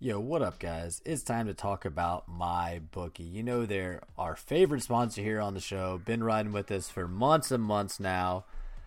[0.00, 1.02] Yo, what up, guys?
[1.04, 3.24] It's time to talk about my bookie.
[3.24, 6.00] You know they're our favorite sponsor here on the show.
[6.04, 8.44] Been riding with us for months and months now.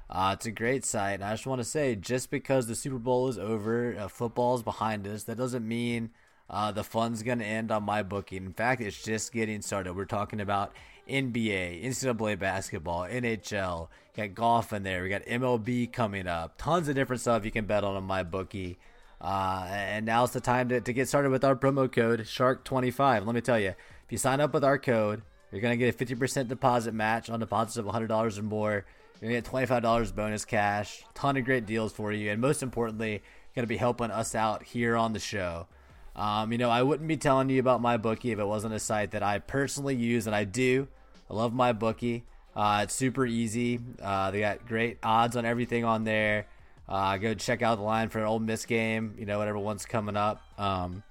[0.10, 2.98] Uh, it's a great site, and I just want to say, just because the Super
[2.98, 6.12] Bowl is over, uh, football is behind us, that doesn't mean
[6.50, 8.38] uh, the fun's gonna end on MyBookie.
[8.38, 9.98] In fact, it's just getting started.
[9.98, 10.74] We're talking about
[11.10, 13.90] NBA, NCAA basketball, NHL.
[14.16, 15.04] Got golf in there.
[15.04, 16.58] We got MLB coming up.
[16.58, 18.78] Tons of different stuff you can bet on on MyBookie.
[19.22, 23.26] Uh, and now's the time to, to get started with our promo code Shark25.
[23.26, 26.02] Let me tell you, if you sign up with our code, you're going to get
[26.02, 28.86] a 50% deposit match on deposits of $100 or more.
[29.22, 32.64] You're going to get $25 bonus cash, ton of great deals for you, and most
[32.64, 35.68] importantly, you're going to be helping us out here on the show.
[36.16, 39.12] Um, you know, I wouldn't be telling you about MyBookie if it wasn't a site
[39.12, 40.88] that I personally use, and I do.
[41.30, 42.24] I love MyBookie.
[42.56, 43.80] Uh, it's super easy.
[44.02, 46.48] Uh, they got great odds on everything on there.
[46.92, 49.16] Uh, go check out the line for an Ole Miss game.
[49.18, 50.44] You know, whatever one's coming up.
[50.60, 51.04] Um,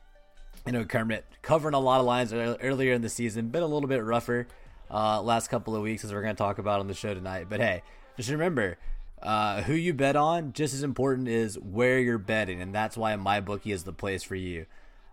[0.66, 3.88] you know, Kermit covering a lot of lines earlier in the season, been a little
[3.88, 4.46] bit rougher
[4.90, 7.46] uh, last couple of weeks, as we're going to talk about on the show tonight.
[7.48, 7.82] But hey,
[8.18, 8.76] just remember,
[9.22, 13.14] uh, who you bet on, just as important is where you're betting, and that's why
[13.14, 14.66] MyBookie is the place for you.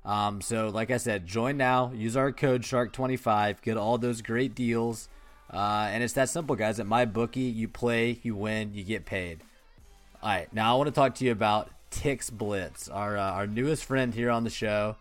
[0.03, 1.93] Um, so, like I said, join now.
[1.95, 3.61] Use our code Shark25.
[3.61, 5.07] Get all those great deals,
[5.49, 6.77] uh, and it's that simple, guys.
[6.77, 9.43] At MyBookie, you play, you win, you get paid.
[10.23, 13.85] All right, now I want to talk to you about TixBlitz, our uh, our newest
[13.85, 14.95] friend here on the show.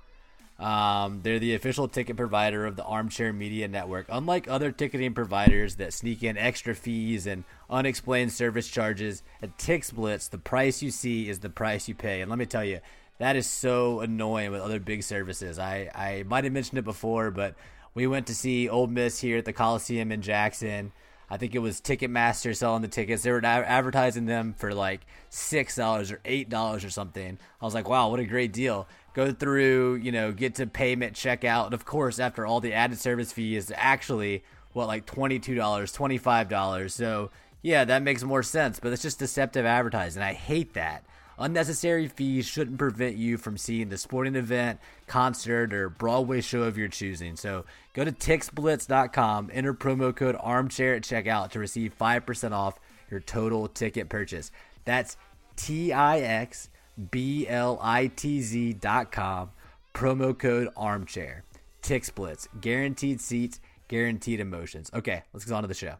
[0.59, 4.07] Um, they're the official ticket provider of the Armchair Media Network.
[4.11, 9.93] Unlike other ticketing providers that sneak in extra fees and unexplained service charges, at Tix
[9.93, 12.21] Blitz, the price you see is the price you pay.
[12.21, 12.81] And let me tell you,
[13.19, 15.59] that is so annoying with other big services.
[15.59, 17.55] I, I might have mentioned it before, but
[17.95, 20.93] we went to see Ole Miss here at the Coliseum in Jackson.
[21.29, 23.23] I think it was Ticketmaster selling the tickets.
[23.23, 27.39] They were advertising them for like six dollars or eight dollars or something.
[27.61, 28.89] I was like, wow, what a great deal!
[29.15, 32.99] Go through, you know, get to payment, checkout, and of course, after all the added
[32.99, 36.95] service fee is actually what like twenty two dollars, twenty five dollars.
[36.95, 37.31] So
[37.63, 38.79] yeah, that makes more sense.
[38.79, 40.23] But it's just deceptive advertising.
[40.23, 41.05] I hate that.
[41.39, 46.79] Unnecessary fees shouldn't prevent you from seeing the sporting event, concert, or Broadway show of
[46.79, 47.37] your choosing.
[47.37, 52.79] So go to TixBlitz.com, enter promo code armchair at checkout to receive 5% off
[53.11, 54.51] your total ticket purchase.
[54.85, 55.17] That's
[55.57, 56.71] T I X
[57.11, 59.51] B L I T Z.com,
[59.95, 61.45] promo code armchair.
[61.83, 64.91] TixBlitz, guaranteed seats, guaranteed emotions.
[64.93, 65.97] Okay, let's get on to the show.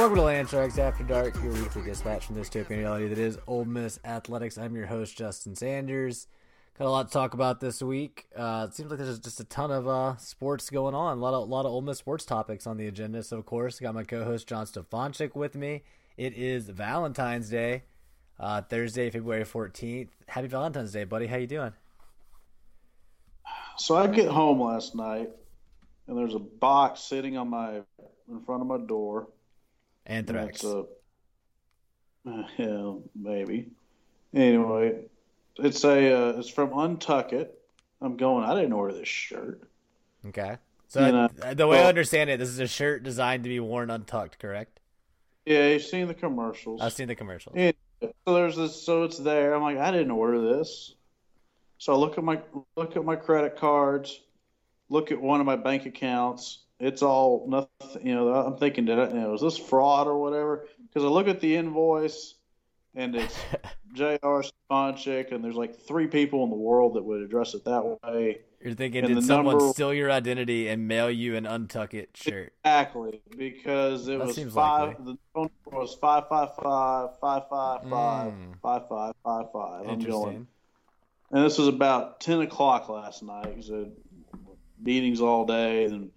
[0.00, 3.36] Welcome to Land Sharks After Dark, your weekly dispatch from this dystopian reality that is
[3.46, 4.56] Ole Miss Athletics.
[4.56, 6.26] I'm your host, Justin Sanders.
[6.78, 8.24] Got a lot to talk about this week.
[8.34, 11.18] Uh, it seems like there's just a ton of uh, sports going on.
[11.18, 13.22] A lot of a lot of Ole Miss sports topics on the agenda.
[13.22, 15.82] So of course, got my co-host John Stefanchik with me.
[16.16, 17.82] It is Valentine's Day,
[18.38, 20.08] uh, Thursday, February 14th.
[20.28, 21.26] Happy Valentine's Day, buddy.
[21.26, 21.74] How you doing?
[23.76, 25.28] So I get home last night,
[26.08, 27.82] and there's a box sitting on my
[28.30, 29.28] in front of my door
[30.10, 30.64] Anthrax.
[30.64, 30.82] Uh,
[32.58, 33.70] yeah, maybe.
[34.34, 35.02] Anyway,
[35.56, 37.56] it's a uh, it's from Untuck It.
[38.02, 38.44] I'm going.
[38.44, 39.62] I didn't order this shirt.
[40.26, 40.56] Okay.
[40.88, 43.48] So you know, the way well, I understand it, this is a shirt designed to
[43.48, 44.80] be worn untucked, correct?
[45.46, 46.80] Yeah, you've seen the commercials.
[46.80, 47.54] I've seen the commercials.
[48.00, 48.82] so there's this.
[48.82, 49.54] So it's there.
[49.54, 50.94] I'm like, I didn't order this.
[51.78, 52.40] So I look at my
[52.76, 54.20] look at my credit cards,
[54.88, 58.06] look at one of my bank accounts, it's all nothing.
[58.06, 60.66] You know, I'm thinking, did I, you know, is this fraud or whatever?
[60.88, 62.34] Because I look at the invoice,
[62.94, 63.38] and it's
[63.92, 64.42] J.R.
[64.70, 68.40] Sponchick, and there's like three people in the world that would address it that way.
[68.62, 72.10] You're thinking, and did someone number, steal your identity and mail you an untuck it
[72.14, 72.52] shirt?
[72.64, 74.88] Exactly, because it that was five.
[74.88, 75.04] Likely.
[75.04, 78.54] The phone number was five five five five five five mm.
[78.62, 79.88] five five five five.
[79.88, 80.46] I'm going.
[81.30, 83.56] And this was about ten o'clock last night.
[83.56, 83.70] Because
[84.82, 86.10] meetings all day and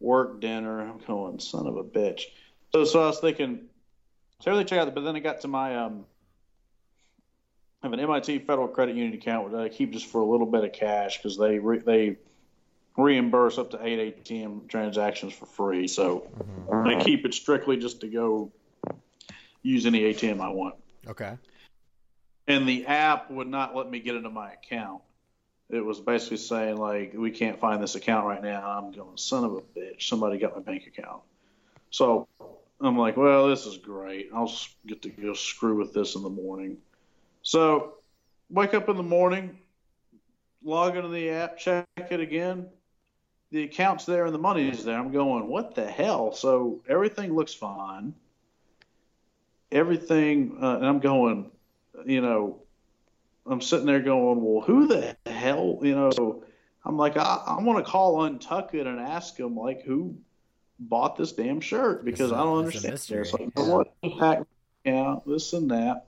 [0.00, 0.80] work dinner.
[0.80, 2.22] I'm going, son of a bitch.
[2.72, 3.60] So, so I was thinking,
[4.40, 6.04] so everything checked out, but then I got to my, um,
[7.82, 10.46] I have an MIT Federal Credit Union account that I keep just for a little
[10.46, 12.16] bit of cash because they, re, they
[12.96, 15.86] reimburse up to eight ATM transactions for free.
[15.86, 16.28] So
[16.70, 18.52] I keep it strictly just to go
[19.62, 20.74] use any ATM I want.
[21.06, 21.36] Okay.
[22.48, 25.02] And the app would not let me get into my account.
[25.70, 28.66] It was basically saying like, we can't find this account right now.
[28.66, 31.22] I'm going, son of a bitch, somebody got my bank account.
[31.90, 32.26] So
[32.80, 34.30] I'm like, well, this is great.
[34.34, 34.52] I'll
[34.86, 36.78] get to go screw with this in the morning.
[37.42, 37.94] So
[38.50, 39.58] wake up in the morning,
[40.62, 42.68] log into the app, check it again.
[43.50, 44.98] The account's there and the money's there.
[44.98, 46.32] I'm going, what the hell?
[46.32, 48.14] So everything looks fine.
[49.72, 51.50] Everything, uh, and I'm going,
[52.06, 52.62] you know,
[53.48, 56.42] I'm sitting there going, well, who the hell, you know?
[56.84, 60.16] I'm like, I, I want to call Untuckit and ask them like who
[60.78, 62.92] bought this damn shirt because It's a- I don't it's a understand.
[62.92, 63.20] mystery.
[63.22, 64.44] It's like, what impact
[64.84, 66.06] account, this and that.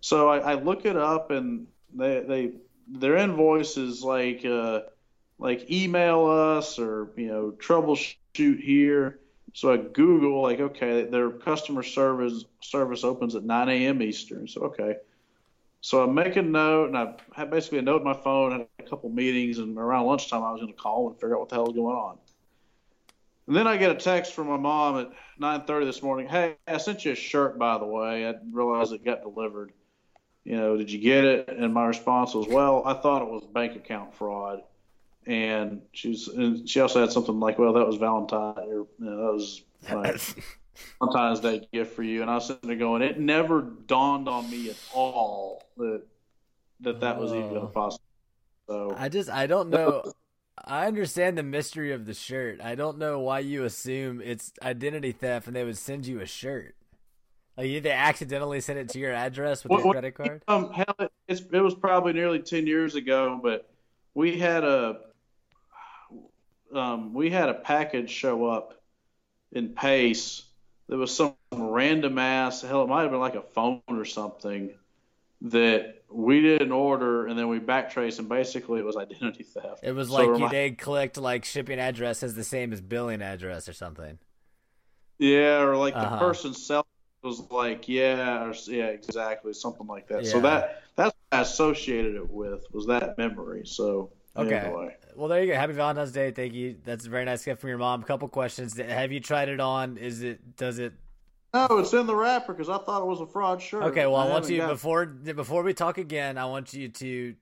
[0.00, 2.52] So I, I look it up and they they
[2.88, 4.80] their invoice is like uh,
[5.38, 9.18] like email us or you know troubleshoot here.
[9.54, 14.02] So I Google like okay their customer service service opens at 9 a.m.
[14.02, 14.48] Eastern.
[14.48, 14.96] So okay.
[15.82, 18.52] So I make a note and I had basically a note in my phone.
[18.52, 21.40] Had a couple meetings and around lunchtime I was going to call and figure out
[21.40, 22.18] what the hell was going on.
[23.48, 26.28] And then I get a text from my mom at 9:30 this morning.
[26.28, 28.28] Hey, I sent you a shirt by the way.
[28.28, 29.72] I didn't realize it got delivered.
[30.44, 31.48] You know, did you get it?
[31.48, 34.62] And my response was, well, I thought it was bank account fraud.
[35.26, 39.16] And she's and she also had something like, well, that was Valentine or you know,
[39.16, 39.62] that was
[41.00, 42.22] Valentine's Day gift for you.
[42.22, 46.02] And I was sitting there going, it never dawned on me at all that
[46.80, 47.66] that that was even Oh.
[47.66, 48.04] possible.
[48.68, 50.02] So I just I don't know.
[50.64, 52.60] I understand the mystery of the shirt.
[52.60, 56.26] I don't know why you assume it's identity theft and they would send you a
[56.26, 56.74] shirt.
[57.56, 60.42] Like you- they accidentally sent it to your address with What- your credit card.
[60.48, 63.68] Um, hell, it- it's, it was probably nearly ten years ago, but
[64.14, 65.00] we had a
[66.74, 68.80] um, we had a package show up
[69.52, 70.44] in Pace.
[70.92, 72.82] There was some random ass hell.
[72.82, 74.74] It might have been like a phone or something
[75.40, 79.82] that we didn't order, and then we backtraced, and basically it was identity theft.
[79.82, 83.22] It was So like you, they clicked like shipping address is the same as billing
[83.22, 84.18] address or something.
[85.18, 86.18] Yeah, or like the Uh-huh.
[86.18, 86.84] person selling
[87.22, 90.26] was like, yeah, or yeah, exactly, something like that.
[90.26, 90.42] So Yeah.
[90.42, 93.64] that that's what I associated it with was that memory.
[93.64, 94.72] So Okay.
[95.14, 95.58] Well, there you go.
[95.58, 96.30] Happy Valentine's Day.
[96.30, 96.76] Thank you.
[96.84, 98.02] That's a very nice gift from your mom.
[98.02, 98.78] A couple questions.
[98.78, 99.98] Have you tried it on?
[99.98, 100.56] Is it?
[100.56, 100.94] Does it?
[101.52, 103.82] No, it's in the wrapper because I thought it was a fraud shirt.
[103.84, 104.06] Okay.
[104.06, 106.38] Well, I, want you got- before before we talk again.
[106.38, 107.34] I want you to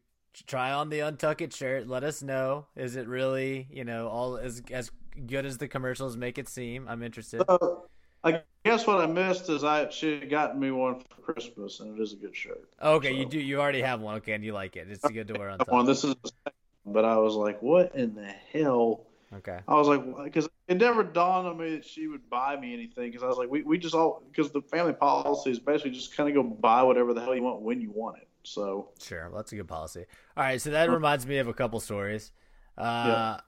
[0.47, 1.87] try on the Untuck It shirt.
[1.87, 2.67] Let us know.
[2.75, 4.91] Is it really you know all as as
[5.27, 6.89] good as the commercials make it seem?
[6.89, 7.43] I'm interested.
[7.49, 7.87] So,
[8.23, 11.99] I guess what I missed is I she had gotten me one for Christmas, and
[11.99, 12.69] it is a good shirt.
[12.83, 13.39] Okay, you do.
[13.39, 14.17] You already have one.
[14.17, 14.89] Okay, and you like it.
[14.91, 16.40] It's good to wear on One, this is, the second one,
[16.87, 19.07] but I was like, what in the hell?
[19.33, 19.61] Okay.
[19.69, 23.11] I was like, because it never dawned on me that she would buy me anything.
[23.11, 26.17] Because I was like, we, we just all because the family policy is basically just
[26.17, 28.29] kind of go buy whatever the hell you want when you want it.
[28.43, 30.07] So Sure, well, that's a good policy.
[30.37, 32.33] All right, so that reminds me of a couple stories.
[32.77, 33.39] Uh,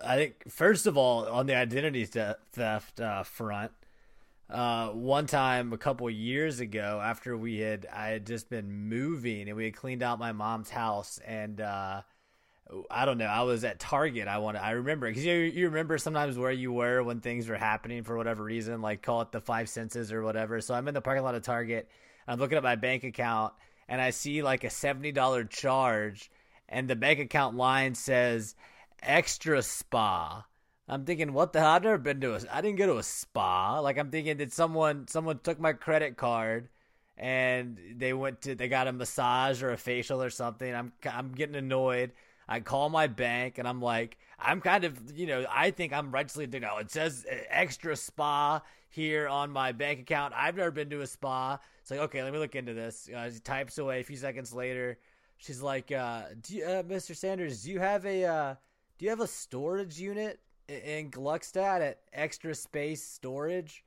[0.00, 3.72] I think first of all, on the identity theft uh, front,
[4.50, 9.48] uh, one time a couple years ago, after we had I had just been moving
[9.48, 12.02] and we had cleaned out my mom's house, and uh,
[12.90, 14.26] I don't know, I was at Target.
[14.26, 17.56] I want I remember because you you remember sometimes where you were when things were
[17.56, 20.60] happening for whatever reason, like call it the five senses or whatever.
[20.60, 21.88] So I'm in the parking lot of Target.
[22.26, 23.52] I'm looking at my bank account
[23.88, 26.30] and I see like a seventy dollar charge,
[26.68, 28.54] and the bank account line says
[29.02, 30.44] extra spa.
[30.88, 31.70] I'm thinking, what the hell?
[31.70, 32.40] I've never been to a.
[32.50, 33.80] I didn't go to a spa.
[33.80, 36.68] Like I'm thinking, did someone someone took my credit card
[37.16, 40.74] and they went to they got a massage or a facial or something?
[40.74, 42.12] I'm I'm getting annoyed.
[42.48, 46.10] I call my bank and I'm like, I'm kind of, you know, I think I'm
[46.10, 50.34] rightfully, you know, it says uh, extra spa here on my bank account.
[50.36, 51.58] I've never been to a spa.
[51.80, 53.08] It's like, okay, let me look into this.
[53.14, 54.98] Uh, she types away a few seconds later.
[55.36, 57.16] She's like, uh, do you, uh, Mr.
[57.16, 58.54] Sanders, do you have a, uh,
[58.98, 63.84] do you have a storage unit in Gluckstadt at Extra Space Storage?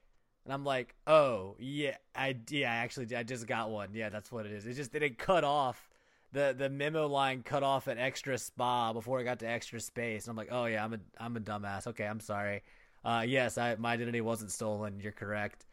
[0.48, 3.90] And I'm like, oh yeah, I yeah, actually, I just got one.
[3.94, 4.66] Yeah, that's what it is.
[4.66, 5.87] It just didn't cut off
[6.34, 10.26] the the memo line cut off at extra spa before it got to extra space.
[10.26, 11.88] And I'm like, oh yeah, I'm a I'm a dumbass.
[11.88, 12.64] Okay, I'm sorry.
[13.04, 15.00] Uh, yes, I my identity wasn't stolen.
[15.00, 15.66] You're correct.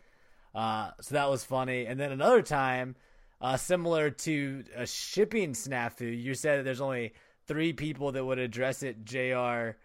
[0.54, 1.86] Uh, so that was funny.
[1.86, 2.94] And then another time,
[3.40, 7.12] uh, similar to a shipping snafu, you said that there's only
[7.46, 9.04] three people that would address it.
[9.04, 9.76] Jr.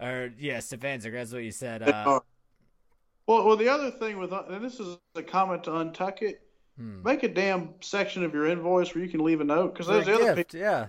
[0.00, 1.12] Or yeah, Stefanchik.
[1.12, 1.82] That's what you said.
[1.82, 2.20] Uh,
[3.26, 6.42] well, well, the other thing with and this is a comment to untuck it.
[6.78, 7.02] Hmm.
[7.02, 10.08] Make a damn section of your invoice where you can leave a note because there's
[10.08, 10.60] other gift, people.
[10.60, 10.86] yeah.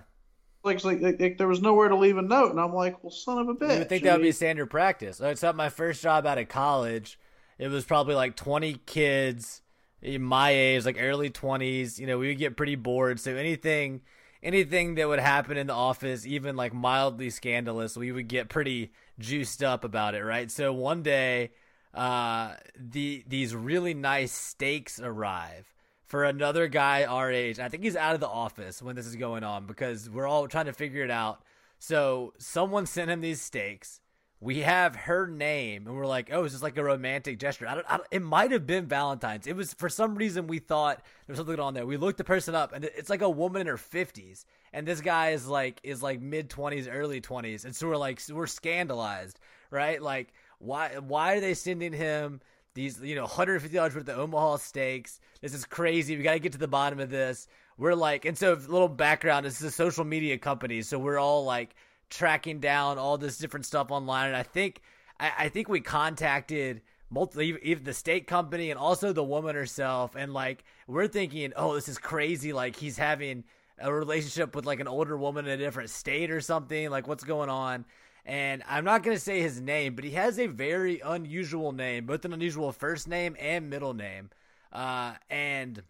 [0.62, 3.38] like, like, like, there was nowhere to leave a note, and I'm like, well, son
[3.38, 3.72] of a bitch.
[3.72, 5.20] You would think that would be standard practice.
[5.20, 7.18] It's not my first job out of college.
[7.58, 9.62] It was probably like 20 kids
[10.00, 11.98] in my age, like early 20s.
[11.98, 13.20] You know, we would get pretty bored.
[13.20, 14.00] So anything,
[14.42, 18.92] anything that would happen in the office, even like mildly scandalous, we would get pretty
[19.18, 20.50] juiced up about it, right?
[20.50, 21.50] So one day,
[21.92, 25.74] uh, the these really nice steaks arrive
[26.10, 27.60] for another guy our age.
[27.60, 30.48] I think he's out of the office when this is going on because we're all
[30.48, 31.40] trying to figure it out.
[31.78, 34.00] So someone sent him these steaks.
[34.40, 37.74] We have her name, and we're like, "Oh, is this like a romantic gesture?" I
[37.74, 39.46] don't, I don't, it might have been Valentine's.
[39.46, 41.86] It was for some reason we thought there was something on there.
[41.86, 45.02] We looked the person up, and it's like a woman in her fifties, and this
[45.02, 49.38] guy is like is like mid twenties, early twenties, and so we're like we're scandalized,
[49.70, 50.02] right?
[50.02, 52.40] Like, why why are they sending him
[52.74, 55.20] these you know 150 dollars worth of Omaha steaks.
[55.40, 56.16] This is crazy.
[56.16, 57.48] We got to get to the bottom of this.
[57.78, 59.46] We're like, and so little background.
[59.46, 61.74] This is a social media company, so we're all like
[62.10, 64.28] tracking down all this different stuff online.
[64.28, 64.82] And I think
[65.18, 70.14] I, I think we contacted multiple even the state company and also the woman herself,
[70.14, 72.52] and like we're thinking, oh, this is crazy.
[72.52, 73.44] Like he's having
[73.78, 76.90] a relationship with like an older woman in a different state or something.
[76.90, 77.84] Like what's going on?
[78.24, 82.06] And I'm not going to say his name, but he has a very unusual name,
[82.06, 84.30] both an unusual first name and middle name.
[84.72, 85.82] Uh, and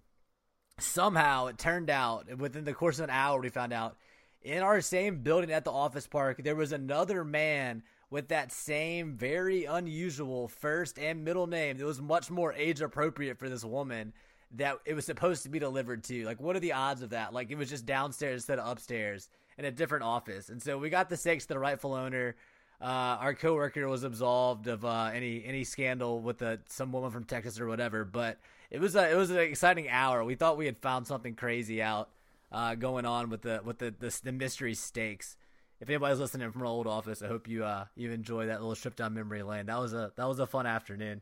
[0.79, 3.97] somehow it turned out within the course of an hour, we found out
[4.43, 9.13] in our same building at the office park, there was another man with that same
[9.17, 14.13] very unusual first and middle name that was much more age appropriate for this woman
[14.53, 16.25] that it was supposed to be delivered to.
[16.25, 17.33] Like, what are the odds of that?
[17.33, 19.29] Like, it was just downstairs instead of upstairs
[19.61, 20.49] in a different office.
[20.49, 22.35] And so we got the stakes to the rightful owner.
[22.81, 27.25] Uh, our coworker was absolved of uh, any any scandal with the, some woman from
[27.25, 28.07] Texas or whatever.
[28.07, 28.39] But
[28.71, 30.25] it was a, it was an exciting hour.
[30.25, 32.09] We thought we had found something crazy out
[32.51, 35.37] uh, going on with the with the, the, the mystery stakes.
[35.79, 38.75] If anybody's listening from our old office, I hope you uh, you enjoy that little
[38.75, 39.67] trip down memory lane.
[39.67, 41.21] That was a that was a fun afternoon.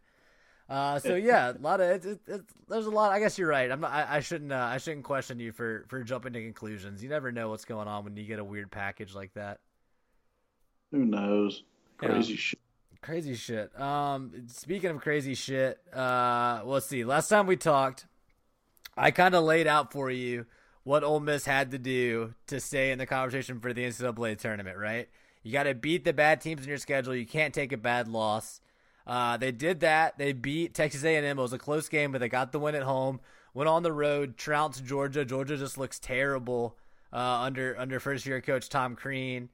[0.68, 3.10] Uh, so yeah, a lot of it's, it's, it's, there's a lot.
[3.10, 3.70] I guess you're right.
[3.70, 3.90] I'm not.
[3.90, 4.52] I, I shouldn't.
[4.52, 7.02] Uh, I shouldn't question you for for jumping to conclusions.
[7.02, 9.60] You never know what's going on when you get a weird package like that.
[10.92, 11.62] Who knows?
[11.96, 12.38] Crazy yeah.
[12.38, 12.58] shit.
[13.00, 13.80] Crazy shit.
[13.80, 17.04] Um, speaking of crazy shit, uh, let's see.
[17.04, 18.06] Last time we talked,
[18.96, 20.44] I kind of laid out for you
[20.84, 24.76] what Ole Miss had to do to stay in the conversation for the NCAA tournament.
[24.76, 25.08] Right?
[25.42, 27.14] You got to beat the bad teams in your schedule.
[27.14, 28.60] You can't take a bad loss.
[29.08, 30.18] Uh, they did that.
[30.18, 31.24] They beat Texas A&M.
[31.24, 33.20] It was a close game, but they got the win at home.
[33.54, 35.24] Went on the road, trounced Georgia.
[35.24, 36.76] Georgia just looks terrible
[37.12, 39.48] uh, under under first year coach Tom Crean.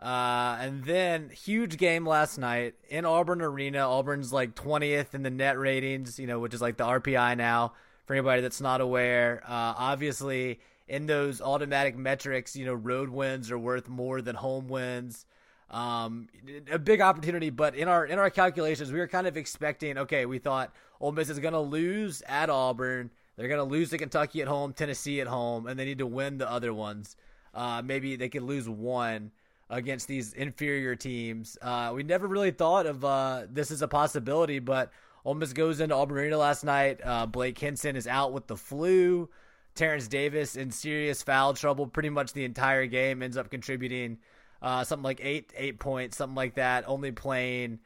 [0.00, 3.88] Uh, and then huge game last night in Auburn Arena.
[3.88, 7.72] Auburn's like 20th in the net ratings, you know, which is like the RPI now
[8.06, 9.42] for anybody that's not aware.
[9.44, 14.68] Uh, obviously, in those automatic metrics, you know, road wins are worth more than home
[14.68, 15.24] wins.
[15.72, 16.28] Um,
[16.70, 19.96] a big opportunity, but in our in our calculations, we were kind of expecting.
[19.98, 23.10] Okay, we thought Ole Miss is going to lose at Auburn.
[23.36, 26.06] They're going to lose to Kentucky at home, Tennessee at home, and they need to
[26.06, 27.16] win the other ones.
[27.54, 29.30] Uh, maybe they could lose one
[29.70, 31.56] against these inferior teams.
[31.62, 34.92] Uh, we never really thought of uh, this as a possibility, but
[35.24, 37.00] Ole Miss goes into Auburn Arena last night.
[37.02, 39.30] Uh, Blake Hinson is out with the flu.
[39.74, 44.18] Terence Davis in serious foul trouble pretty much the entire game, ends up contributing
[44.62, 46.84] uh, something like eight eight points, something like that.
[46.86, 47.80] Only playing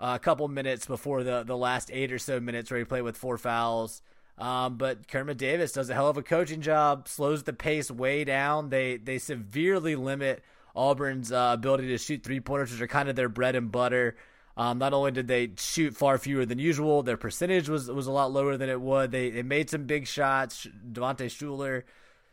[0.00, 3.02] uh, a couple minutes before the the last eight or so minutes where he played
[3.02, 4.02] with four fouls.
[4.38, 8.24] Um, but Kermit Davis does a hell of a coaching job, slows the pace way
[8.24, 8.68] down.
[8.68, 10.42] They they severely limit
[10.74, 14.16] Auburn's uh, ability to shoot three pointers, which are kind of their bread and butter.
[14.58, 18.12] Um, not only did they shoot far fewer than usual, their percentage was was a
[18.12, 19.10] lot lower than it would.
[19.10, 20.66] They they made some big shots.
[20.92, 21.84] Devontae Shuler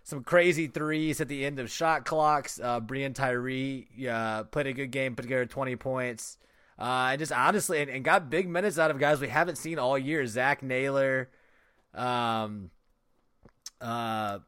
[0.03, 2.59] some crazy threes at the end of shot clocks.
[2.59, 6.37] Uh, Breein Tyree uh, played a good game, put together 20 points.
[6.77, 9.79] Uh, and just honestly, and, and, got big minutes out of guys we haven't seen
[9.79, 10.25] all year.
[10.25, 11.29] Zach Naylor,
[11.93, 12.71] um,
[13.79, 14.39] uh,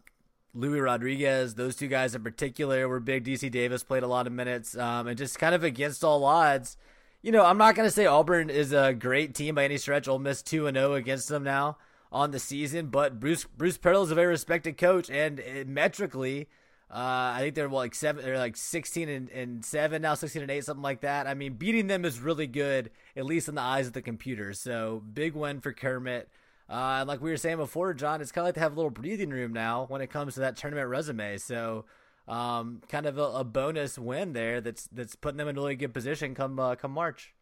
[0.54, 3.24] Louis Rodriguez, those two guys in particular were big.
[3.24, 6.78] DC Davis played a lot of minutes, um, and just kind of against all odds.
[7.22, 10.08] You know, I'm not going to say Auburn is a great team by any stretch.
[10.08, 11.78] Ole Miss 2 and 0 against them now
[12.16, 16.48] on the season, but Bruce Bruce Pearl is a very respected coach, and uh, metrically,
[16.90, 20.50] uh, I think they're like seven, they're like sixteen and, and seven now, sixteen and
[20.50, 21.28] eight, something like that.
[21.28, 24.54] I mean, beating them is really good, at least in the eyes of the computer.
[24.54, 26.30] So big win for Kermit.
[26.70, 28.76] Uh, and like we were saying before, John, it's kind of like to have a
[28.76, 31.38] little breathing room now when it comes to that tournament resume.
[31.38, 31.84] So,
[32.30, 35.76] um, kind of a, a bonus win there that's that's putting them in a really
[35.76, 37.34] good position come uh, come March.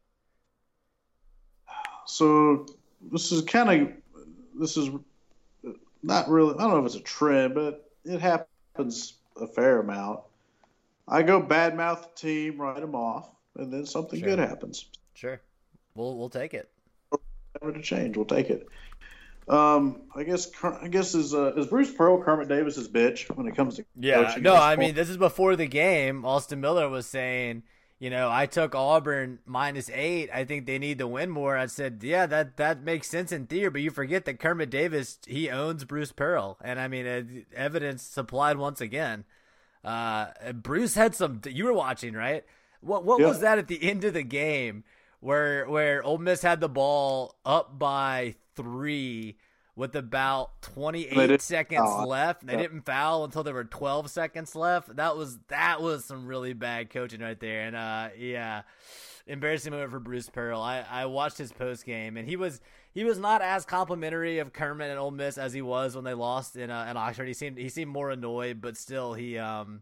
[2.07, 2.65] So
[3.11, 3.87] this is kind of
[4.59, 4.89] this is
[6.01, 6.55] not really.
[6.55, 10.21] I don't know if it's a trend, but it happens a fair amount.
[11.07, 14.29] I go badmouth the team, write them off, and then something Sure.
[14.29, 14.85] good happens.
[15.13, 15.41] Sure.
[15.95, 16.69] We'll we'll take it.
[17.61, 18.15] Never to change.
[18.17, 18.67] We'll take it.
[19.47, 23.55] Um, I guess I guess is uh, is Bruce Pearl Kermit Davis's bitch when it
[23.55, 26.25] comes to Yeah, no, I mean this is before the game.
[26.25, 27.63] Austin Miller was saying,
[28.03, 30.29] you know, I took Auburn minus eight.
[30.33, 31.55] I think they need to win more.
[31.57, 35.19] I said, yeah, that that makes sense in theory, but you forget that Kermit Davis
[35.25, 39.23] he owns Bruce Pearl, and I mean evidence supplied once again.
[39.85, 41.39] Uh, Bruce had some.
[41.47, 42.43] You were watching, right?
[42.81, 43.27] What what Yeah.
[43.27, 44.83] was that at the end of the game
[45.21, 49.37] where where Ole Miss had the ball up by three
[49.75, 52.07] with about 28 seconds foul.
[52.07, 52.45] left.
[52.45, 52.61] They Yeah.
[52.61, 54.95] didn't foul until there were 12 seconds left.
[54.95, 57.63] That was that was some really bad coaching right there.
[57.63, 58.61] And uh, yeah,
[59.25, 60.61] embarrassing moment for Bruce Pearl.
[60.61, 62.61] I, I watched his post game, and he was
[62.93, 66.13] he was not as complimentary of Kermit and Ole Miss as he was when they
[66.13, 67.27] lost in uh, in Oxford.
[67.27, 69.81] He seemed he seemed more annoyed, but still he um,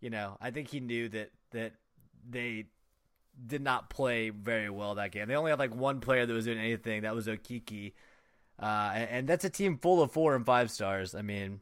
[0.00, 1.74] you know, I think he knew that that
[2.28, 2.66] they
[3.46, 5.28] did not play very well that game.
[5.28, 7.02] They only had like one player that was doing anything.
[7.02, 7.92] That was Okeke.
[8.60, 11.14] Uh, and, and that's a team full of four and five stars.
[11.14, 11.60] I mean,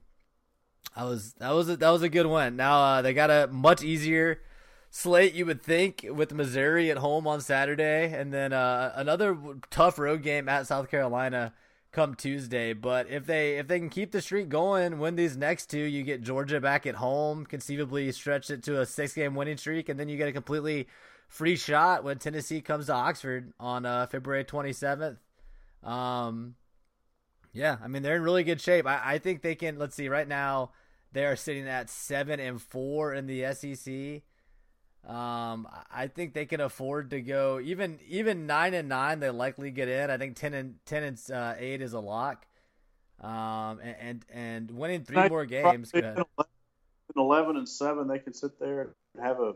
[0.95, 2.57] I was that was a, that was a good one.
[2.57, 4.41] Now uh, they got a much easier
[4.89, 9.37] slate, you would think, with Missouri at home on Saturday, and then uh, another
[9.71, 11.53] tough road game at South Carolina
[11.93, 12.73] come Tuesday.
[12.73, 16.03] But if they if they can keep the streak going, win these next two, you
[16.03, 20.01] get Georgia back at home, conceivably stretch it to a six game winning streak, and
[20.01, 20.89] then you get a completely
[21.29, 25.19] free shot when Tennessee comes to Oxford on uh, February twenty seventh.
[25.83, 26.55] Um,
[27.57, 28.87] yeah, I mean they're in really good shape.
[28.87, 29.79] I, I think they can.
[29.79, 30.09] Let's see.
[30.09, 30.73] Right now,
[31.13, 34.23] they are sitting at seven and four in the SEC.
[35.11, 39.21] Um, I- think they can afford to go even even nine and nine.
[39.21, 40.11] They likely get in.
[40.11, 42.47] I think ten and ten and uh, eight is a lock.
[43.21, 45.93] Um, and and, and winning three more games.
[45.93, 46.23] Go ahead.
[47.17, 49.55] Eleven and seven, they can sit there and have a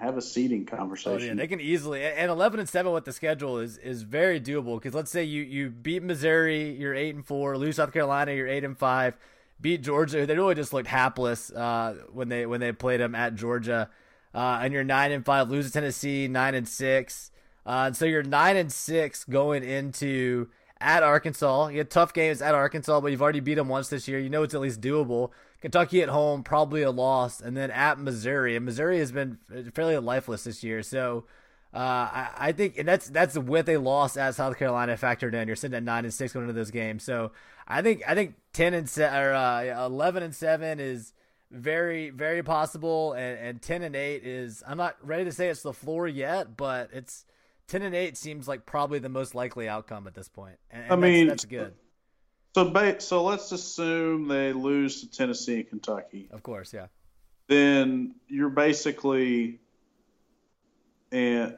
[0.00, 1.28] have a seating Oh, conversation.
[1.28, 4.76] yeah, they can easily and eleven and seven with the schedule is is very doable
[4.76, 8.48] because let's say you you beat Missouri, you're eight and four, lose South Carolina, you're
[8.48, 9.16] eight and five,
[9.60, 13.34] beat Georgia, they really just looked hapless uh, when they when they played them at
[13.34, 13.88] Georgia,
[14.34, 17.30] uh, and you're nine and five, lose to Tennessee, nine and six,
[17.64, 20.48] uh, and so you're nine and six going into
[20.80, 21.68] at Arkansas.
[21.68, 24.18] You had tough games at Arkansas, but you've already beat them once this year.
[24.18, 25.30] You know it's at least doable.
[25.60, 28.56] Kentucky at home, probably a loss, and then at Missouri.
[28.56, 29.38] And Missouri has been
[29.74, 31.24] fairly lifeless this year, so
[31.74, 35.48] uh, I, I think, and that's that's with a loss at South Carolina factored in.
[35.48, 37.32] You're sitting at nine and six going into those games, so
[37.66, 41.12] I think I think ten and se- or uh, eleven and seven is
[41.50, 45.62] very very possible, and, and ten and eight is I'm not ready to say it's
[45.62, 47.26] the floor yet, but it's
[47.66, 50.56] ten and eight seems like probably the most likely outcome at this point.
[50.70, 51.74] And, and I mean, that's, that's good,
[52.54, 56.28] So, ba- so let's assume they lose to Tennessee and Kentucky.
[56.32, 56.86] of course, yeah.
[57.46, 59.60] Then you're basically,
[61.12, 61.56] and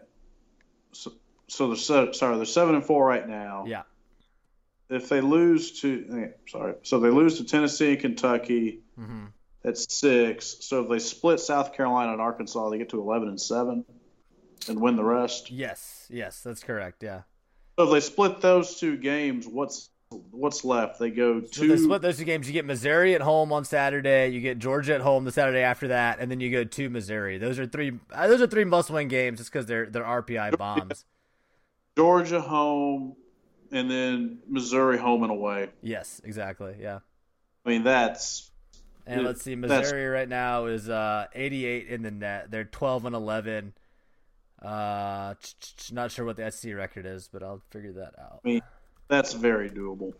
[0.93, 1.13] so,
[1.49, 3.65] so they're se- sorry, they're seven and four right now.
[3.67, 3.83] Yeah.
[4.89, 8.81] If they lose to, eh, sorry, so they lose to Tennessee and Kentucky.
[8.99, 9.27] mm-hmm.
[9.63, 10.57] That's six.
[10.61, 13.85] So if they split South Carolina and Arkansas, they get to eleven and seven,
[14.69, 15.51] and win the rest.
[15.51, 17.03] Yes, yes, that's correct.
[17.03, 17.23] Yeah.
[17.79, 19.91] So if they split those two games, what's
[20.31, 20.99] what's left?
[20.99, 21.79] They go So they two.
[21.79, 22.47] split those two games.
[22.47, 24.29] You get Missouri at home on Saturday.
[24.29, 27.39] You get Georgia at home the Saturday after that, and then you go to Missouri.
[27.39, 27.93] Those are three.
[28.13, 31.05] Uh, those are three must-win games, just because they're they're RPI bombs.
[31.97, 33.17] Georgia home,
[33.73, 35.71] and then Missouri home and away.
[35.83, 36.77] yes, exactly.
[36.81, 37.01] Yeah.
[37.65, 38.51] I mean, that's
[39.07, 42.51] And let's see, Missouri right now is uh 88 in the net.
[42.51, 43.75] They're 12 and 11.
[44.63, 45.35] Uh,
[45.93, 48.41] not sure what the SC record is, but I'll figure that out.
[48.45, 48.61] I mean,
[49.11, 50.15] that's very doable.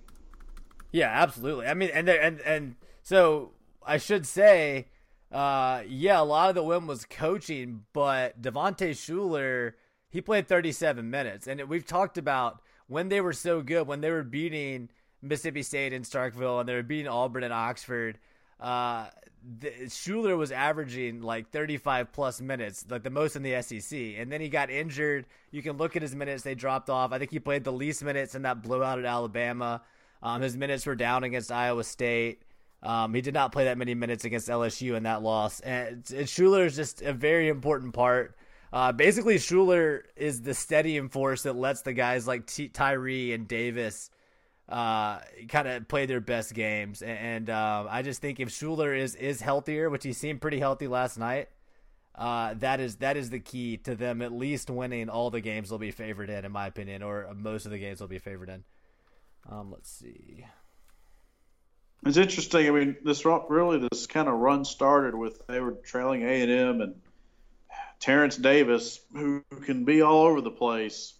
[0.93, 1.67] Yeah, absolutely.
[1.67, 3.53] I mean, and and and so
[3.87, 4.89] I should say,
[5.33, 9.75] uh, yeah, a lot of the win was coaching, but Devontae Shuler
[10.11, 14.11] he played 37 minutes, and we've talked about when they were so good, when they
[14.11, 14.91] were beating
[15.23, 18.19] Mississippi State and Starkville, and they were beating Auburn and Oxford.
[18.61, 19.07] Uh,
[19.87, 23.99] Shuler was averaging like 35 plus minutes, like the most in the SEC.
[24.19, 25.27] And then he got injured.
[25.51, 27.13] You can look at his minutes; they dropped off.
[27.13, 29.83] I think he played the least minutes in that blowout at Alabama.
[30.23, 32.43] Um, his minutes were down against Iowa State.
[32.83, 35.61] Um, he did not play that many minutes against LSU in that loss.
[35.61, 38.37] And, and Shuler is just a very important part.
[38.73, 43.49] Uh, basically, Shuler is the steadying force that lets the guys like T- Tyree and
[43.49, 44.11] Davis
[44.71, 47.03] uh, kind of play their best games.
[47.03, 50.59] And, and um, I just think if Shuler is is healthier, which he seemed pretty
[50.59, 51.49] healthy last night,
[52.15, 55.71] uh, that is that is the key to them at least winning all the games
[55.71, 58.49] they'll be favored in, in my opinion, or most of the games they'll be favored
[58.49, 58.65] in.
[59.51, 60.45] Um, let's see.
[62.07, 62.67] It's interesting.
[62.67, 66.51] I mean, this really this kind of run started with they were trailing A and
[66.51, 66.95] M, and
[67.99, 71.15] Terence Davis, who can be all over the place,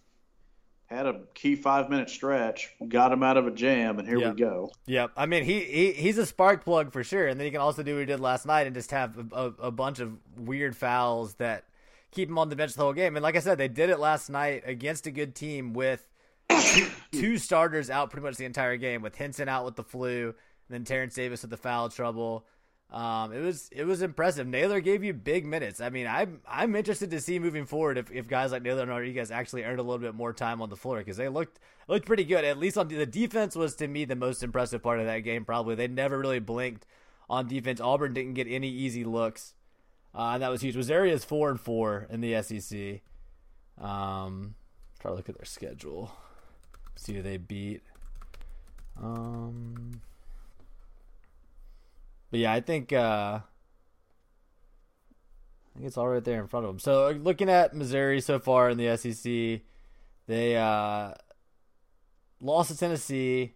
[0.91, 4.33] had a key five minute stretch, got him out of a jam, and here Yep.
[4.35, 4.71] we go.
[4.87, 5.11] Yep.
[5.15, 7.81] I mean, he, he he's a spark plug for sure, and then he can also
[7.81, 10.75] do what he did last night and just have a, a, a bunch of weird
[10.75, 11.63] fouls that
[12.11, 13.15] keep him on the bench the whole game.
[13.15, 16.05] And like I said, they did it last night against a good team with
[16.49, 20.27] two, two starters out pretty much the entire game, with Hinson out with the flu,
[20.27, 20.35] and
[20.69, 22.45] then Terence Davis with the foul trouble.
[22.91, 24.45] Um, it was it was impressive.
[24.45, 25.79] Naylor gave you big minutes.
[25.79, 28.89] I mean, I'm I'm interested to see moving forward if, if guys like Naylor and
[28.89, 32.05] Rodriguez actually earned a little bit more time on the floor because they looked looked
[32.05, 32.43] pretty good.
[32.43, 35.19] At least on the, the defense was to me the most impressive part of that
[35.19, 35.45] game.
[35.45, 36.85] Probably they never really blinked
[37.29, 37.79] on defense.
[37.79, 39.53] Auburn didn't get any easy looks,
[40.13, 40.75] uh, and that was huge.
[40.75, 42.99] Rosario is four and four in the SEC.
[43.81, 44.55] Um,
[44.99, 46.11] try to look at their schedule,
[46.97, 47.83] see who they beat.
[49.01, 50.01] Um.
[52.31, 53.41] But yeah, I think uh, I
[55.73, 56.79] think it's all right there in front of them.
[56.79, 59.61] So looking at Missouri so far in the SEC,
[60.27, 61.11] they uh,
[62.39, 63.55] lost to Tennessee,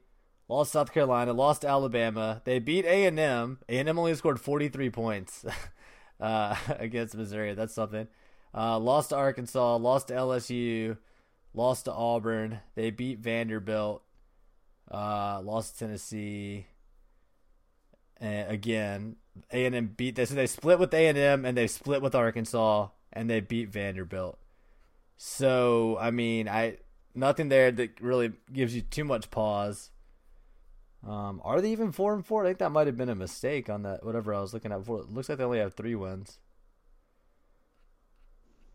[0.49, 2.41] lost South Carolina, lost to Alabama.
[2.43, 3.59] They beat A and M.
[3.69, 5.45] A and M only scored forty three points
[6.19, 7.53] uh, against Missouri.
[7.53, 8.07] That's something.
[8.53, 10.97] Uh, lost to Arkansas, lost to LSU,
[11.53, 12.59] lost to Auburn.
[12.75, 14.03] They beat Vanderbilt,
[14.91, 16.67] uh, lost to Tennessee.
[18.19, 19.15] And again,
[19.51, 20.29] A and M beat this.
[20.29, 23.69] So they split with A and M, and they split with Arkansas, and they beat
[23.69, 24.39] Vanderbilt.
[25.17, 26.77] So I mean, I
[27.13, 29.91] nothing there that really gives you too much pause.
[31.07, 32.43] Um, are they even four and four?
[32.43, 34.03] I think that might have been a mistake on that.
[34.03, 35.01] Whatever I was looking at before.
[35.01, 36.39] It looks like they only have three wins.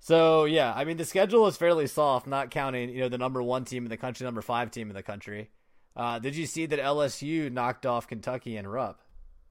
[0.00, 3.42] So yeah, I mean the schedule is fairly soft, not counting you know the number
[3.42, 5.50] one team in the country, number five team in the country.
[5.94, 9.00] Uh, did you see that LSU knocked off Kentucky and Rupp?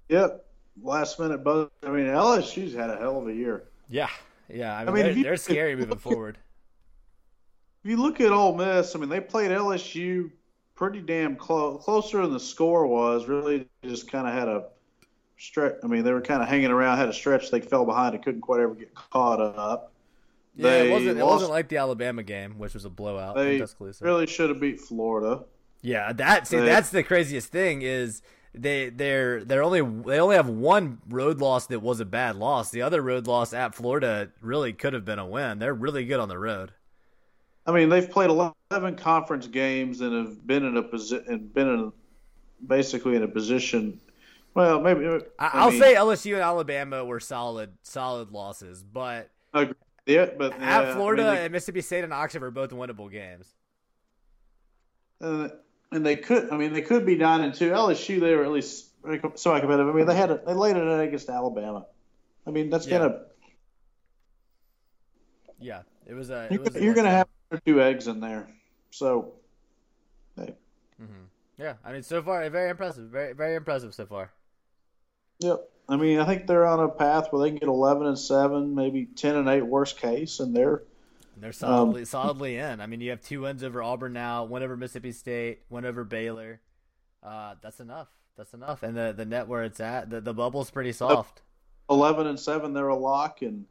[0.10, 0.46] Yep,
[0.82, 1.70] last minute buzz.
[1.84, 3.64] I mean, LSU's had a hell of a year.
[3.90, 4.10] Yeah,
[4.50, 4.76] yeah.
[4.78, 6.38] I mean, mean, they're, you- they're scary moving at- forward.
[7.84, 10.30] If you look at Ole Miss, I mean, they played LSU
[10.76, 13.28] pretty damn close, closer than the score was.
[13.28, 14.66] Really, just kind of had a
[15.38, 15.76] stretch.
[15.84, 17.52] I mean, they were kind of hanging around, had a stretch.
[17.52, 19.94] They fell behind and couldn't quite ever get caught up.
[20.56, 21.20] Yeah, They it wasn't.
[21.20, 23.36] It wasn't like the Alabama game, which was a blowout.
[23.38, 23.62] They
[24.02, 25.46] really should have beat Florida.
[25.82, 28.22] Yeah, that see, They- that's the craziest thing is
[28.54, 32.72] they they're they're only they only have one road loss that was a bad loss.
[32.72, 35.60] The other road loss at Florida really could have been a win.
[35.60, 36.74] They're really good on the road.
[37.66, 41.68] I mean, they've played 11 conference games and have been in a position and been
[41.68, 41.94] in
[42.66, 44.00] basically in a position.
[44.56, 49.30] Well, maybe I, I I'll mean, say LSU and Alabama were solid solid losses, but.
[50.06, 53.12] Yeah, but yeah, at Florida I mean, and Mississippi State and Oxford were both winnable
[53.12, 53.54] games.
[55.20, 55.52] they,
[55.92, 56.52] and, they could.
[56.52, 57.72] I mean, they could be nine and two.
[57.72, 58.88] LSU, they were at least
[59.36, 59.88] so competitive.
[59.88, 61.86] I mean, they had a, they laid it in against Alabama.
[62.46, 63.00] I mean, that's Yeah.
[63.00, 63.22] gonna
[65.60, 66.46] Yeah, it was a.
[66.46, 67.28] It you're, was a you're gonna have
[67.66, 68.48] two eggs in there.
[68.92, 69.34] So,
[70.36, 70.56] hey,
[71.02, 71.26] mm-hmm.
[71.58, 73.10] Yeah, I mean, so far very impressive.
[73.10, 74.32] Very very impressive so far.
[75.40, 75.70] yep.
[75.90, 78.76] I mean, I think they're on a path where they can get 11 and seven,
[78.76, 80.84] maybe 10 and eight, worst case, and they're
[81.42, 82.82] They're Um, solidly solidly in.
[82.82, 86.04] I mean, you have two wins over Auburn now, one over Mississippi State, one over
[86.04, 86.62] Baylor.
[87.24, 88.10] Uh, that's enough.
[88.38, 88.84] That's enough.
[88.84, 91.42] And the the net where it's at, the the bubble's pretty soft.
[91.90, 93.66] 11 and 7 they're a lock and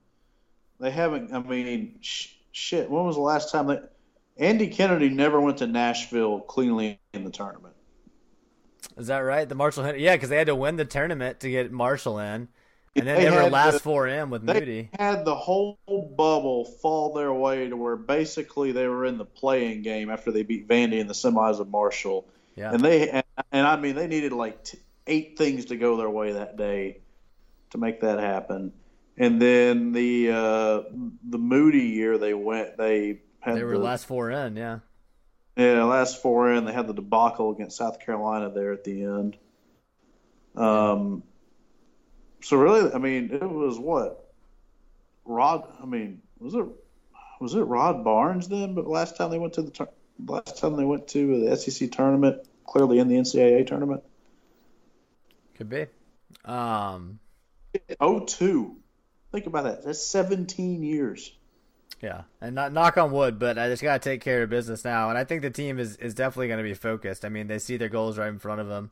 [0.80, 3.92] they haven't i mean sh- shit when was the last time that
[4.38, 7.74] andy kennedy never went to nashville cleanly in the tournament
[8.96, 9.48] Is that right?
[9.48, 12.48] The Marshall, yeah, because they had to win the tournament to get Marshall in,
[12.98, 14.90] and then They they were had last the- four in with they Moody.
[14.98, 15.78] had the whole
[16.16, 20.42] bubble fall their way to where basically they were in the playing game after they
[20.42, 24.06] beat vandy in the semis of marshall Yeah, and they and, and i mean they
[24.06, 26.98] needed like t- eight things to go their way that day
[27.70, 28.72] to make that happen
[29.16, 30.82] and then the uh
[31.28, 34.56] the moody year they went they had they were the, last four in.
[34.56, 34.78] Yeah,
[35.56, 39.36] Yeah, last four in, they had the debacle against South Carolina there at the end.
[40.56, 41.22] Um,
[42.40, 44.32] so really, I mean, it was what
[45.24, 45.64] Rod.
[45.80, 46.64] I mean, was it
[47.40, 48.74] was it Rod Barnes then?
[48.74, 49.88] But last time they went to the tur-
[50.26, 54.02] last time they went to the SEC tournament, clearly in the NCAA tournament,
[55.56, 55.86] could be.
[56.44, 57.18] Um,
[58.00, 58.76] oh two.
[59.32, 59.84] Think about that.
[59.84, 61.32] That's seventeen years.
[62.00, 65.10] Yeah, and not knock on wood, but I just gotta take care of business now,
[65.10, 67.24] and I think the team is is definitely going to be focused.
[67.24, 68.90] I mean, they see their goals right in front of them.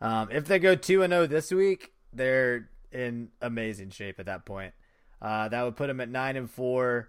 [0.00, 4.44] Um, if they go two and zero this week, they're in amazing shape at that
[4.44, 4.72] point.
[5.20, 7.08] Uh, that would put him at nine and four,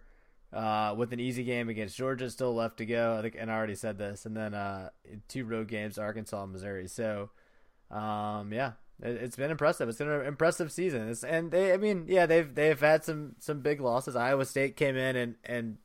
[0.54, 3.18] uh, with an easy game against Georgia still left to go.
[3.18, 4.90] I think, and I already said this, and then uh,
[5.28, 6.88] two road games, Arkansas and Missouri.
[6.88, 7.30] So,
[7.92, 9.90] um, yeah, it, has been impressive.
[9.90, 11.10] It's been an impressive season.
[11.10, 14.16] It's, and they, I mean, yeah, they've they've had some some big losses.
[14.16, 15.78] Iowa State came in and and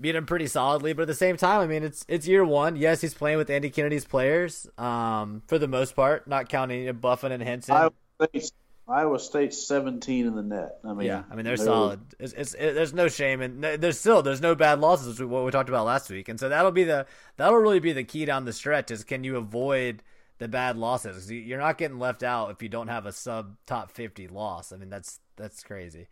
[0.00, 2.76] beat him pretty solidly, but at the same time, I mean, it's it's year one.
[2.76, 7.32] Yes, he's playing with Andy Kennedy's players, um, for the most part, not counting Buffen
[7.32, 7.74] and Hinson.
[7.74, 8.52] Iowa State,
[8.90, 10.78] Iowa State seventeen in the net.
[10.84, 12.00] I mean, yeah, I mean they're, they're solid.
[12.18, 15.50] It's, it's it, there's no shame and there's still there's no bad losses, what we
[15.50, 18.44] talked about last week, and so that'll be the that'll really be the key down
[18.44, 20.02] the stretch is can you avoid
[20.40, 21.30] the bad losses.
[21.30, 24.72] You're not getting left out if you don't have a sub top 50 loss.
[24.72, 26.08] I mean, that's that's crazy.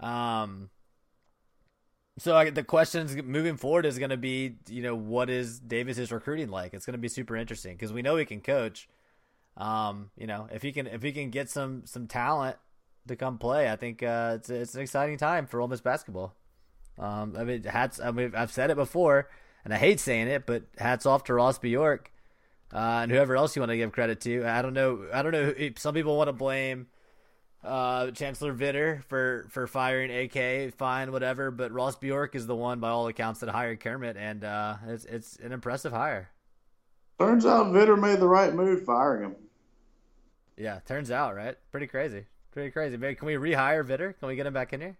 [0.00, 0.70] Um,
[2.18, 6.10] so I, the questions moving forward is going to be, you know, what is Davis's
[6.10, 6.74] recruiting like?
[6.74, 8.88] It's going to be super interesting because we know he can coach.
[9.56, 12.56] Um, you know, if he can if he can get some some talent
[13.08, 16.34] to come play, I think uh, it's it's an exciting time for Ole Miss basketball.
[16.98, 18.00] Um, I mean, hats.
[18.00, 19.28] I mean, I've said it before,
[19.64, 22.10] and I hate saying it, but hats off to Ross Bjork
[22.72, 24.44] uh, and whoever else you want to give credit to.
[24.46, 25.06] I don't know.
[25.12, 25.54] I don't know.
[25.76, 26.86] Some people want to blame
[27.64, 30.74] uh, Chancellor Vitter for for firing AK.
[30.74, 31.50] Fine, whatever.
[31.50, 35.04] But Ross Bjork is the one, by all accounts, that hired Kermit, and uh, it's
[35.04, 36.30] it's an impressive hire.
[37.20, 39.36] Turns out Vitter made the right move firing him.
[40.56, 41.54] Yeah, turns out right.
[41.70, 42.24] Pretty crazy.
[42.50, 42.96] Pretty crazy.
[42.96, 44.18] Maybe, can we rehire Vitter?
[44.18, 44.96] Can we get him back in here?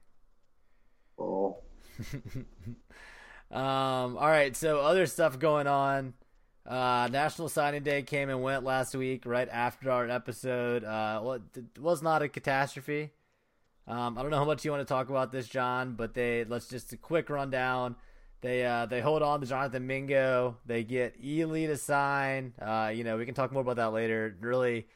[1.19, 1.57] Oh.
[3.51, 4.19] um.
[4.19, 4.55] All right.
[4.55, 6.13] So other stuff going on.
[6.67, 10.85] Uh, National Signing Day came and went last week, right after our episode.
[10.85, 13.13] Uh, well, it was not a catastrophe.
[13.89, 16.45] Um, I don't know how much you want to talk about this, John, but they
[16.45, 17.97] let's just a quick rundown.
[18.41, 20.57] They uh, they hold on to Jonathan Mingo.
[20.65, 22.55] They get Ealy to sign.
[22.61, 24.35] Uh, you know, we can talk more about that later.
[24.41, 24.87] Really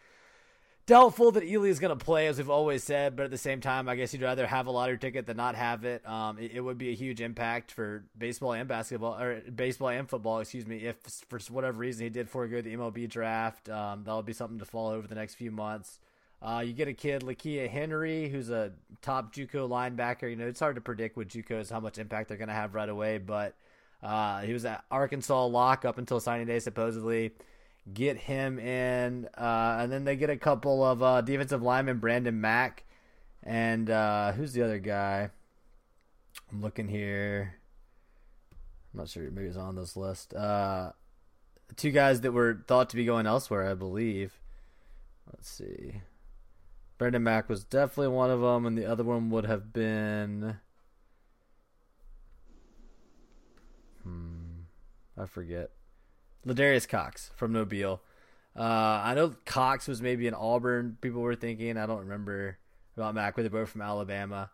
[0.87, 3.17] doubtful that Ealy is going to play, as we've always said.
[3.17, 5.57] But at the same time, I guess you'd rather have a lottery ticket than not
[5.57, 6.07] have it.
[6.09, 10.09] Um, it, it, would be a huge impact for baseball and basketball, or baseball and
[10.09, 10.79] football, excuse me.
[10.79, 10.97] If
[11.29, 14.95] for whatever reason he did forego the MLB draft, um, that'll be something to follow
[14.95, 15.99] over the next few months.
[16.45, 20.29] Uh, you get a kid, Lakia Henry, who's a top JUCO linebacker.
[20.29, 22.75] You know, it's hard to predict with JUCOs how much impact they're going to have
[22.75, 23.55] right away, but
[24.03, 27.33] uh, he was at Arkansas lock up until signing day, supposedly
[27.95, 29.27] get him in.
[29.39, 32.85] Uh, and then they get a couple of uh, defensive linemen, Brandon Mack,
[33.43, 35.31] and uh, who's the other guy?
[36.53, 37.55] I'm looking here.
[38.93, 39.31] I'm not sure.
[39.31, 40.35] Maybe it's on this list.
[40.35, 40.93] Uh,
[41.77, 44.39] two guys that were thought to be going elsewhere, I believe.
[45.27, 46.03] Let's see.
[46.99, 50.59] Brandon Mack was definitely one of them, and the other one would have been.
[54.03, 54.63] Hmm,
[55.19, 55.71] I forget.
[56.47, 58.03] Ladarius Cox from Mobile.
[58.57, 60.99] Uh, I know Cox was maybe in Auburn.
[61.01, 61.77] People were thinking.
[61.77, 62.59] I don't remember
[62.97, 64.51] about Mack, but they're both from Alabama.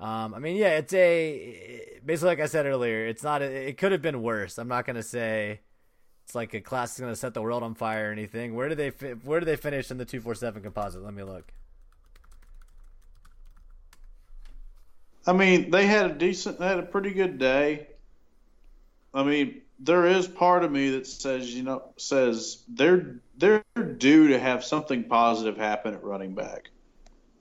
[0.00, 3.06] Um, I mean, yeah, it's a basically like I said earlier.
[3.06, 3.42] It's not.
[3.42, 4.58] A, it could have been worse.
[4.58, 5.60] I'm not gonna say
[6.24, 8.54] it's like a class is gonna set the world on fire or anything.
[8.56, 11.04] Where do they Where do they finish in the two four seven composite?
[11.04, 11.52] Let me look.
[15.26, 17.88] I mean, they had a decent, they had a pretty good day.
[19.12, 23.64] I mean, there is part of me that says, you know, says they're they're
[23.98, 26.70] due to have something positive happen at running back.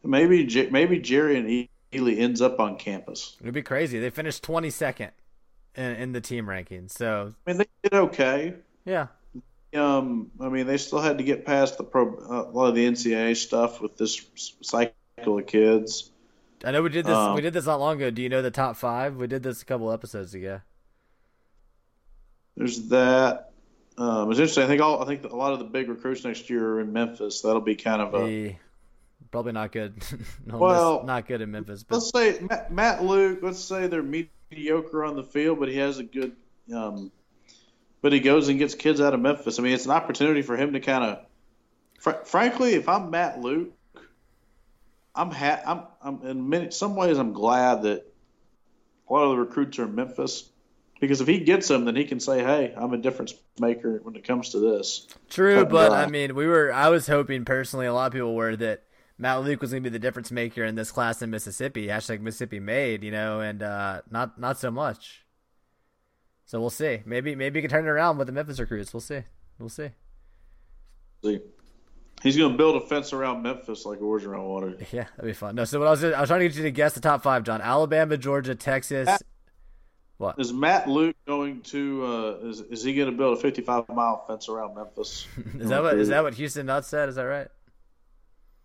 [0.03, 3.37] Maybe maybe Jerry and Ely ends up on campus.
[3.41, 3.99] It'd be crazy.
[3.99, 5.11] They finished twenty second
[5.75, 6.91] in, in the team rankings.
[6.91, 8.55] So I mean, they did okay.
[8.85, 9.07] Yeah.
[9.75, 12.75] Um, I mean, they still had to get past the pro, uh, a lot of
[12.75, 14.23] the NCAA stuff with this
[14.61, 14.93] cycle
[15.39, 16.11] of kids.
[16.63, 17.15] I know we did this.
[17.15, 18.09] Um, we did this not long ago.
[18.09, 19.15] Do you know the top five?
[19.17, 20.61] We did this a couple episodes ago
[22.55, 23.51] there's that.
[23.97, 24.63] Um, it's interesting.
[24.63, 26.93] I think all I think a lot of the big recruits next year are in
[26.93, 27.41] Memphis.
[27.41, 28.57] That'll be kind of a
[29.31, 30.03] probably not good.
[30.45, 31.83] no, well, not good in Memphis.
[31.83, 31.95] But.
[31.95, 33.39] Let's say Matt, Matt, Luke.
[33.41, 36.35] Let's say they're mediocre on the field, but he has a good.
[36.73, 37.11] Um,
[38.01, 39.59] but he goes and gets kids out of Memphis.
[39.59, 41.25] I mean, it's an opportunity for him to kind of.
[41.99, 43.71] Fr- frankly, if I'm Matt Luke,
[45.15, 48.05] I'm ha- I'm I'm in many some ways I'm glad that
[49.07, 50.49] a lot of the recruits are in Memphis
[50.99, 54.15] because if he gets them, then he can say, "Hey, I'm a difference maker when
[54.15, 56.71] it comes to this." True, but, but uh, I mean, we were.
[56.73, 58.83] I was hoping personally, a lot of people were that
[59.17, 61.87] Matt Luke was going to be the difference maker in this class in Mississippi.
[61.87, 65.25] Hashtag Mississippi made, you know, and uh, not not so much.
[66.45, 67.01] So we'll see.
[67.05, 68.93] Maybe maybe he can turn it around with the Memphis recruits.
[68.93, 69.23] We'll see.
[69.59, 69.89] We'll see.
[71.23, 71.39] See.
[72.23, 74.77] He's going to build a fence around Memphis like oars around water.
[74.91, 75.55] Yeah, that'd be fun.
[75.55, 77.21] No, so what I was I was trying to get you to guess the top
[77.21, 77.61] five, John.
[77.61, 79.09] Alabama, Georgia, Texas,
[80.17, 82.05] what is Matt Luke going to?
[82.05, 85.27] Uh, is is he going to build a 55 mile fence around Memphis?
[85.59, 87.09] is that what is that what Houston Nutt said?
[87.09, 87.47] Is that right?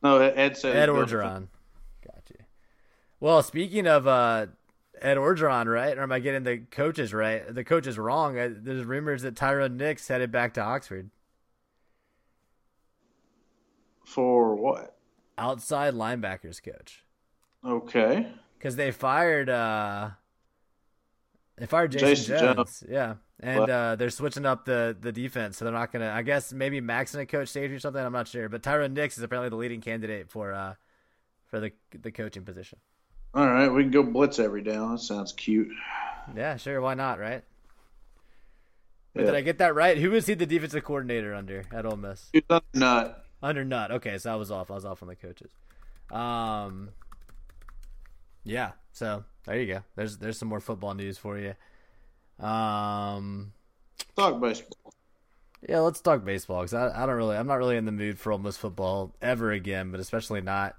[0.02, 1.48] No, Ed said Ed Orgeron.
[2.06, 2.44] Gotcha.
[3.18, 4.46] Well, speaking of uh,
[5.00, 5.98] Ed Orgeron, right?
[5.98, 7.52] Or am I getting the coaches right?
[7.52, 8.34] The coach is wrong.
[8.34, 11.10] There's rumors that Tyrone Nix headed back to Oxford.
[14.08, 14.96] For what?
[15.36, 17.04] Outside linebackers coach.
[17.64, 18.26] Okay.
[18.56, 20.10] Because they fired uh
[21.58, 22.56] they fired Jason, Jason Jones.
[22.56, 22.84] Jones.
[22.88, 23.14] Yeah.
[23.40, 26.10] And uh, they're switching up the, the defense, so they're not gonna.
[26.10, 28.04] I guess maybe Max gonna coach safety or something.
[28.04, 30.74] I'm not sure, but Tyrone Nix is apparently the leading candidate for uh,
[31.46, 31.70] for the
[32.02, 32.80] the coaching position.
[33.34, 34.90] All right, we can go blitz every down.
[34.92, 35.68] That sounds cute.
[36.34, 36.80] Yeah, sure.
[36.80, 37.20] Why not?
[37.20, 37.44] Right?
[39.14, 39.26] But Yeah.
[39.26, 39.98] did I get that right?
[39.98, 42.30] Who was he the defensive coordinator under at Ole Miss?
[42.32, 43.24] He's under Nutt.
[43.42, 43.90] Under Nutt.
[43.92, 44.70] Okay, so I was off.
[44.70, 45.50] I was off on the coaches.
[46.10, 46.90] Um,
[48.44, 48.72] yeah.
[48.92, 49.82] So there you go.
[49.96, 51.54] There's there's some more football news for you.
[52.44, 53.52] Um,
[54.16, 54.92] Talk baseball.
[55.68, 58.18] yeah, let's talk baseball because I, I don't really I'm not really in the mood
[58.18, 60.76] for almost football ever again, but especially not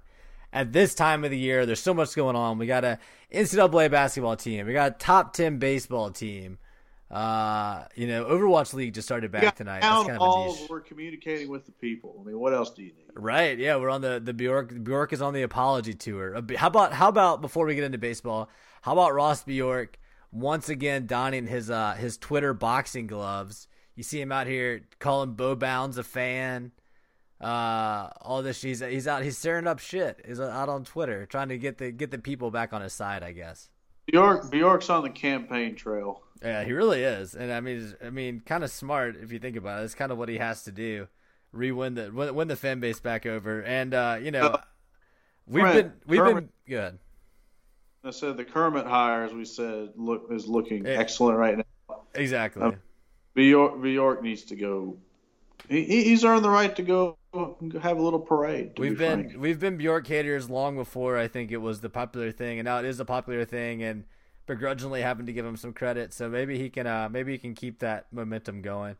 [0.52, 1.64] at this time of the year.
[1.66, 2.58] There's so much going on.
[2.58, 2.98] We got a
[3.32, 4.66] NCAA basketball team.
[4.66, 6.58] We got a top ten baseball team.
[7.10, 9.80] Uh, you know, Overwatch League just started back tonight.
[9.80, 10.70] That's kind of a halls, niche.
[10.70, 12.16] we're communicating with the people.
[12.20, 13.06] I mean, what else do you need?
[13.16, 13.58] Right.
[13.58, 14.72] Yeah, we're on the the Bjork.
[14.84, 16.36] Bjork is on the apology tour.
[16.36, 18.48] Uh, How about how about before we get into baseball?
[18.82, 19.98] How about Ross Bjork
[20.30, 23.66] once again donning his uh his Twitter boxing gloves?
[23.96, 26.70] You see him out here calling Bo Bounds a fan.
[27.40, 30.22] Uh, all this he's he's out he's stirring up shit.
[30.26, 33.24] He's out on Twitter trying to get the get the people back on his side.
[33.24, 33.68] I guess.
[34.06, 36.22] Bjork, Bjork's on the campaign trail.
[36.42, 39.56] Yeah, he really is, and I mean, I mean, kind of smart if you think
[39.56, 39.84] about it.
[39.84, 41.06] It's kind of what he has to do,
[41.52, 44.60] re-win the win, win the fan base back over, and uh, you know, Uh,
[45.46, 46.98] we've been we've Kermit- been good.
[48.02, 50.92] I said the Kermit hire, as we said, look is looking Yeah.
[50.92, 51.96] excellent right now.
[52.14, 52.62] Exactly.
[52.62, 52.76] Um,
[53.34, 54.96] Bjork, Bjork needs to go.
[55.68, 57.18] He, he- he's earned the right to go
[57.82, 58.72] have a little parade.
[58.78, 59.40] We've be been frank.
[59.42, 62.78] we've been Bjork haters long before I think it was the popular thing, and now
[62.78, 64.04] it is a popular thing, and
[64.50, 66.12] begrudgingly having to give him some credit.
[66.12, 68.96] So maybe he can uh maybe he can keep that momentum going.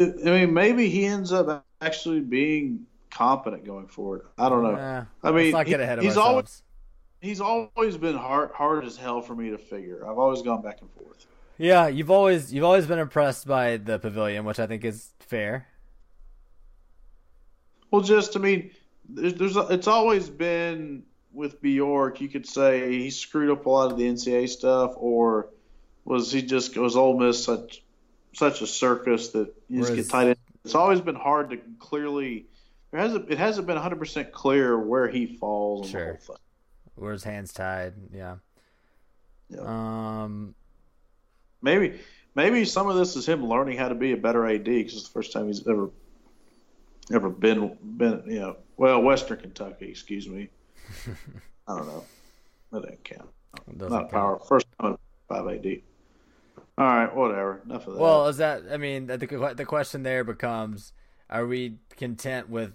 [0.00, 4.26] I mean, maybe he ends up actually being competent going forward.
[4.38, 4.74] I don't know.
[4.74, 6.16] Eh, I mean, let's not get he- he's ourselves.
[6.16, 6.62] always
[7.20, 10.08] he's always been hard hard as hell for me to figure.
[10.08, 11.26] I've always gone back and forth.
[11.58, 15.66] Yeah, you've always you've always been impressed by the pavilion, which I think is fair.
[17.90, 18.70] Well, just I mean,
[19.08, 21.04] there's, there's it's always been
[21.36, 22.20] with Bjork.
[22.20, 25.48] You could say he screwed up a lot of the NCAA stuff, or
[26.04, 27.82] was he just was Ole Miss such
[28.32, 30.36] such a circus that you just Whereas- get tied in?
[30.64, 32.46] It's always been hard to clearly.
[32.90, 35.90] There hasn't it hasn't been 100 percent clear where he falls.
[35.90, 36.00] Sure.
[36.00, 36.36] The whole thing.
[36.96, 38.36] Where his hands tied, yeah.
[39.50, 39.60] Yeah.
[39.60, 40.54] Um,
[41.62, 42.00] Maybe
[42.34, 45.04] maybe some of this is him learning how to be a better AD because it's
[45.04, 45.90] the first time he's ever
[47.12, 50.48] ever been been you know well Western Kentucky excuse me
[51.68, 52.04] I don't know
[52.72, 53.28] that doesn't count
[53.76, 54.12] doesn't not count.
[54.12, 54.96] power first time
[55.28, 55.66] five AD
[56.78, 58.64] all right whatever enough of that Well, is that?
[58.70, 59.16] I mean, the
[59.56, 60.92] the question there becomes:
[61.30, 62.72] Are we content with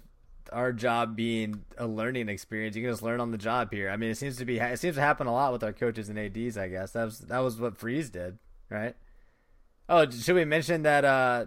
[0.52, 2.74] our job being a learning experience?
[2.74, 3.88] You can just learn on the job here.
[3.90, 6.08] I mean, it seems to be it seems to happen a lot with our coaches
[6.08, 6.58] and ads.
[6.58, 8.96] I guess that was that was what Freeze did, right?
[9.88, 11.46] Oh, should we mention that uh,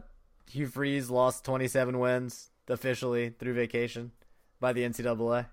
[0.50, 4.12] Hugh Freeze lost twenty seven wins officially through vacation
[4.62, 5.48] by the NCAA?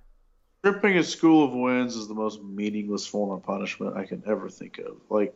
[0.65, 4.49] Stripping a school of wins is the most meaningless form of punishment I can ever
[4.49, 5.35] think of like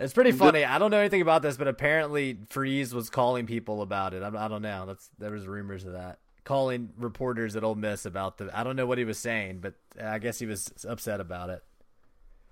[0.00, 0.64] It's pretty funny.
[0.64, 4.22] I don't know anything about this, but apparently Freeze was calling people about it.
[4.22, 4.86] I, I don't know.
[4.86, 6.18] That's there was rumors of that.
[6.44, 8.50] Calling reporters at Ole Miss about the.
[8.58, 11.62] I don't know what he was saying, but I guess he was upset about it.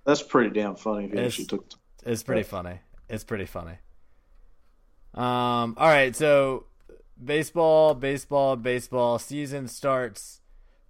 [0.05, 1.77] that's pretty damn funny It's- took the
[2.13, 2.81] It's pretty funny.
[3.09, 3.79] It's pretty funny.
[5.15, 5.75] Um.
[5.79, 6.15] All right.
[6.15, 6.67] So,
[7.25, 10.43] baseball, baseball, baseball season starts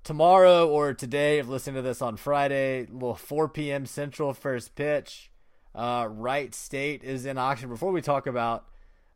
[0.07, 1.40] tomorrow or today.
[1.40, 3.87] If listening to this on Friday, little 4 p.m.
[3.87, 5.33] Central first pitch.
[5.75, 7.69] Uh, Wright State is in auction.
[7.69, 8.66] Before we talk about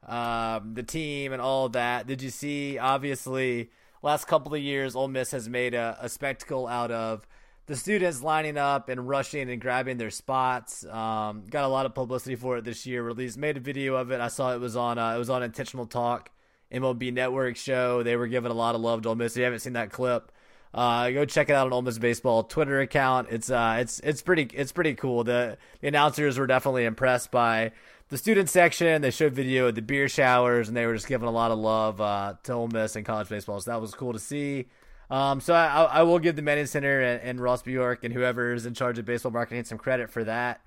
[0.07, 2.77] um, the team and all that, did you see?
[2.77, 3.71] Obviously,
[4.03, 7.25] last couple of years, Ole Miss has made a, a spectacle out of
[7.67, 10.85] the students lining up and rushing and grabbing their spots.
[10.85, 13.05] Um, got a lot of publicity for it this year.
[13.05, 14.21] Released, made a video of it.
[14.21, 14.99] I saw it was on.
[14.99, 16.31] Uh, it was on Intentional Talk,
[16.73, 18.03] MLB Network show.
[18.03, 19.35] They were giving a lot of love to Ole Miss.
[19.35, 20.33] If you haven't seen that clip,
[20.73, 23.29] uh, go check it out on Ole Miss Baseball Twitter account.
[23.31, 25.25] It's uh, it's it's pretty it's pretty cool.
[25.25, 27.73] The, the announcers were definitely impressed by
[28.09, 29.03] the student section.
[29.03, 31.59] They showed video of the beer showers, and they were just giving a lot of
[31.59, 33.61] love uh, to Ole Miss and college baseball.
[33.61, 34.67] So that was cool to see.
[35.11, 38.53] Um, so I, I will give the Manning Center and, and Ross Bjork and whoever
[38.53, 40.61] is in charge of baseball marketing some credit for that.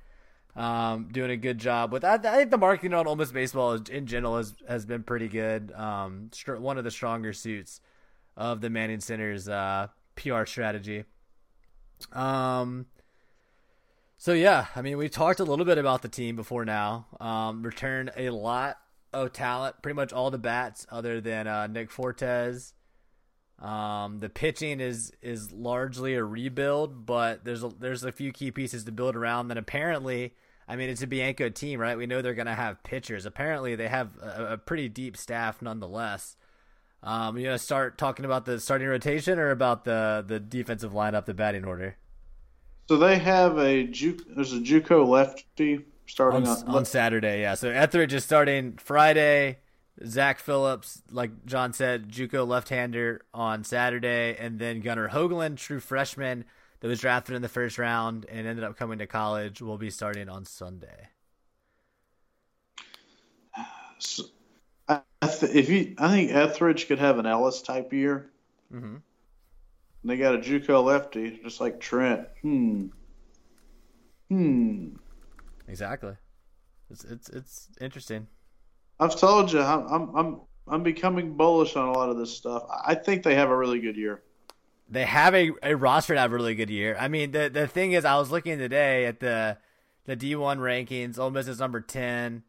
[0.56, 2.04] Um, doing a good job with.
[2.04, 5.02] I, I think the marketing on Ole Miss baseball is, in general has has been
[5.02, 5.72] pretty good.
[5.72, 7.80] Um, one of the stronger suits
[8.38, 11.06] of the Manning Center's uh, PR strategy.
[12.12, 12.88] Um.
[14.18, 17.08] So yeah, I mean, we talked a little bit about the team before now.
[17.20, 18.78] Um, return a lot
[19.12, 22.74] of talent, pretty much all the bats other than uh, Nick Fortes.
[23.60, 28.52] Um, the pitching is is largely a rebuild, but there's a, there's a few key
[28.52, 29.48] pieces to build around.
[29.48, 30.34] That apparently,
[30.68, 31.98] I mean, it's a Bianco team, right?
[31.98, 33.26] We know they're going to have pitchers.
[33.26, 36.36] Apparently, they have a, a pretty deep staff, nonetheless.
[37.04, 41.26] Um, you gonna start talking about the starting rotation or about the the defensive lineup,
[41.26, 41.98] the batting order?
[42.88, 47.42] So they have a Ju- there's a JUCO lefty starting on, on, on Saturday.
[47.42, 49.60] Yeah, so Etheridge is starting Friday.
[50.06, 56.46] Zach Phillips, like John said, JUCO left-hander on Saturday, and then Gunnar Hoglund, true freshman
[56.80, 59.92] that was drafted in the first round and ended up coming to college, will be
[59.92, 61.10] starting on Sunday.
[64.00, 64.24] So,
[65.28, 68.32] th- if you, I think Etheridge could have an Ellis type year.
[68.74, 68.98] Mm-hmm.
[70.06, 72.28] They got a JUCO lefty, just like Trent.
[72.42, 72.88] Hmm.
[74.30, 74.90] Hmm.
[75.68, 76.16] Exactly.
[76.90, 78.28] It's it's it's interesting.
[79.00, 82.64] I've told you, I'm I'm I'm I'm becoming bullish on a lot of this stuff.
[82.86, 84.22] I think they have a really good year.
[84.90, 86.96] They have a, a roster to have a really good year.
[87.00, 89.58] I mean, the the thing is, I was looking today at the
[90.06, 91.18] the D one rankings.
[91.18, 92.44] Ole Miss is number ten.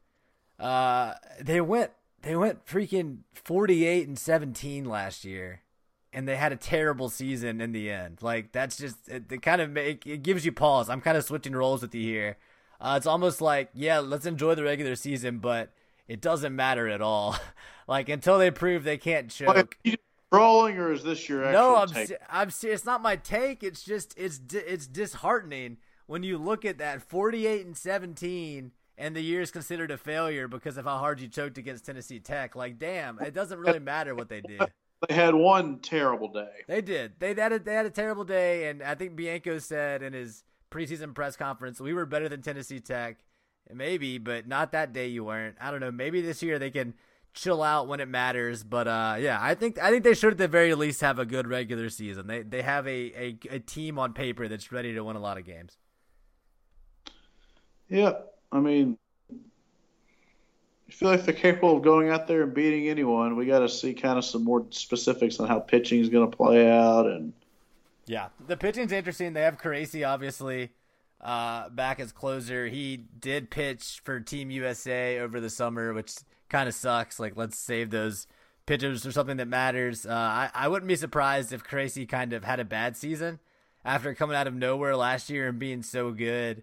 [0.58, 1.92] Uh, they went
[2.24, 5.60] they went freaking forty eight and seventeen last year,
[6.12, 8.18] and they had a terrible season in the end.
[8.22, 10.88] Like that's just it, it kind of make it gives you pause.
[10.88, 12.36] I'm kind of switching roles with you here.
[12.80, 15.72] Uh, it's almost like yeah, let's enjoy the regular season, but
[16.08, 17.36] it doesn't matter at all.
[17.86, 19.76] like until they prove they can't choke.
[19.84, 20.00] Wait,
[20.32, 21.76] trolling or is this your no?
[21.76, 22.12] I'm take?
[22.30, 23.62] I'm it's not my take.
[23.62, 29.20] It's just it's it's disheartening when you look at that 48 and 17 and the
[29.20, 32.54] year is considered a failure because of how hard you choked against Tennessee Tech.
[32.54, 34.60] Like, damn, it doesn't really matter what they did.
[35.08, 36.48] They had one terrible day.
[36.66, 37.18] They did.
[37.18, 40.44] They had a, they had a terrible day, and I think Bianco said in his
[40.70, 43.18] preseason press conference, "We were better than Tennessee Tech."
[43.70, 45.56] Maybe, but not that day you weren't.
[45.60, 45.90] I don't know.
[45.90, 46.94] Maybe this year they can
[47.34, 48.62] chill out when it matters.
[48.62, 51.26] But uh, yeah, I think I think they should at the very least have a
[51.26, 52.26] good regular season.
[52.26, 55.36] They they have a, a, a team on paper that's ready to win a lot
[55.36, 55.76] of games.
[57.88, 58.12] Yeah,
[58.54, 58.96] I mean,
[60.88, 63.36] I feel like they're capable of going out there and beating anyone.
[63.36, 66.36] We got to see kind of some more specifics on how pitching is going to
[66.36, 67.32] play out and.
[68.06, 69.32] Yeah, the pitching's interesting.
[69.32, 70.70] They have Caracci, obviously,
[71.22, 72.66] uh, back as closer.
[72.66, 76.12] He did pitch for Team USA over the summer, which
[76.50, 77.18] kind of sucks.
[77.18, 78.26] Like, let's save those
[78.66, 80.04] pitchers for something that matters.
[80.04, 83.38] Uh, I, I wouldn't be surprised if Caracci kind of had a bad season
[83.86, 86.62] after coming out of nowhere last year and being so good.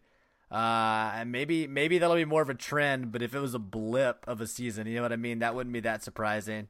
[0.52, 3.60] Uh, and maybe maybe that'll be more of a trend, but if it was a
[3.60, 6.68] blip of a season, you know what I mean, that wouldn't be that surprising.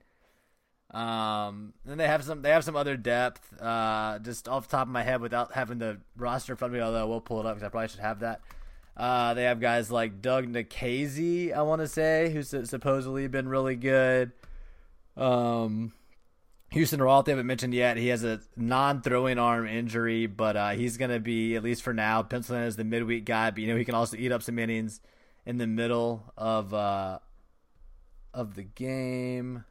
[0.91, 3.59] Um, and they have some they have some other depth.
[3.59, 6.77] Uh, just off the top of my head, without having the roster in front of
[6.77, 8.41] me, although we'll pull it up because I probably should have that.
[8.95, 13.77] Uh, they have guys like Doug Nikhazy, I want to say, who's supposedly been really
[13.77, 14.31] good.
[15.17, 15.93] Um,
[16.71, 17.97] Houston Roth, they haven't mentioned yet.
[17.97, 21.93] He has a non-throwing arm injury, but uh, he's going to be at least for
[21.93, 23.51] now penciled in as the midweek guy.
[23.51, 25.01] But you know he can also eat up some innings
[25.45, 27.19] in the middle of uh,
[28.33, 29.65] of the game.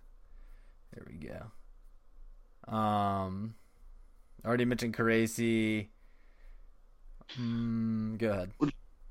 [0.93, 2.77] There we go.
[2.77, 3.55] Um,
[4.45, 5.89] already mentioned Caracci.
[7.41, 8.53] Mm, go ahead.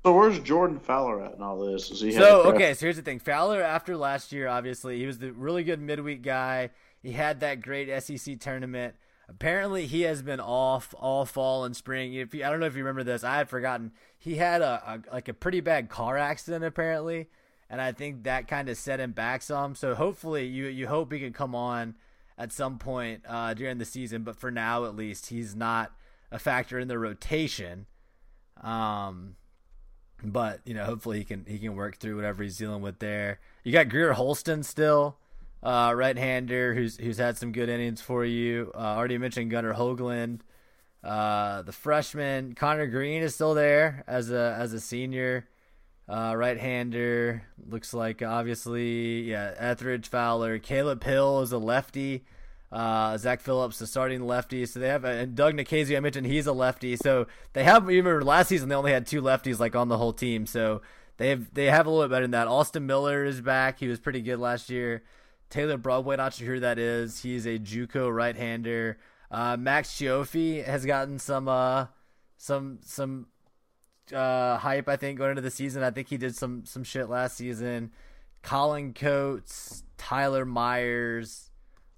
[0.04, 1.90] So where's Jordan Fowler at in all this?
[1.90, 2.72] Is he so okay?
[2.74, 3.18] So here's the thing.
[3.18, 6.70] Fowler, after last year, obviously he was the really good midweek guy.
[7.02, 8.94] He had that great SEC tournament.
[9.28, 12.14] Apparently, he has been off all fall and spring.
[12.14, 13.92] If you, I don't know if you remember this, I had forgotten.
[14.18, 17.28] He had a, a like a pretty bad car accident apparently,
[17.70, 19.74] and I think that kind of set him back some.
[19.74, 21.94] So hopefully, you you hope he can come on
[22.36, 24.24] at some point uh, during the season.
[24.24, 25.92] But for now, at least, he's not
[26.32, 27.86] a factor in the rotation.
[28.60, 29.36] Um,
[30.24, 33.38] but you know, hopefully he can he can work through whatever he's dealing with there.
[33.62, 35.19] You got Greer Holston still
[35.62, 38.70] uh, right-hander who's who's had some good innings for you.
[38.74, 40.40] Uh, already mentioned Gunnar Hoglund,
[41.04, 45.46] uh, the freshman Connor Green is still there as a as a senior.
[46.08, 52.24] Uh, right-hander looks like obviously yeah Etheridge Fowler, Caleb Hill is a lefty.
[52.72, 54.64] Uh, Zach Phillips, the starting lefty.
[54.64, 56.94] So they have, and Doug Nikhazy, I mentioned he's a lefty.
[56.94, 60.12] So they have, remember last season they only had two lefties like on the whole
[60.12, 60.46] team.
[60.46, 60.80] So
[61.16, 62.46] they have, they have a little bit better than that.
[62.46, 63.80] Austin Miller is back.
[63.80, 65.02] He was pretty good last year.
[65.50, 67.22] Taylor Broadway, not sure who that is.
[67.22, 68.98] He's a JUCO right-hander.
[69.30, 71.86] Uh, Max Cioffi has gotten some uh,
[72.36, 73.26] some some
[74.12, 74.88] uh, hype.
[74.88, 75.82] I think going into the season.
[75.82, 77.90] I think he did some some shit last season.
[78.42, 81.50] Colin Coates, Tyler Myers,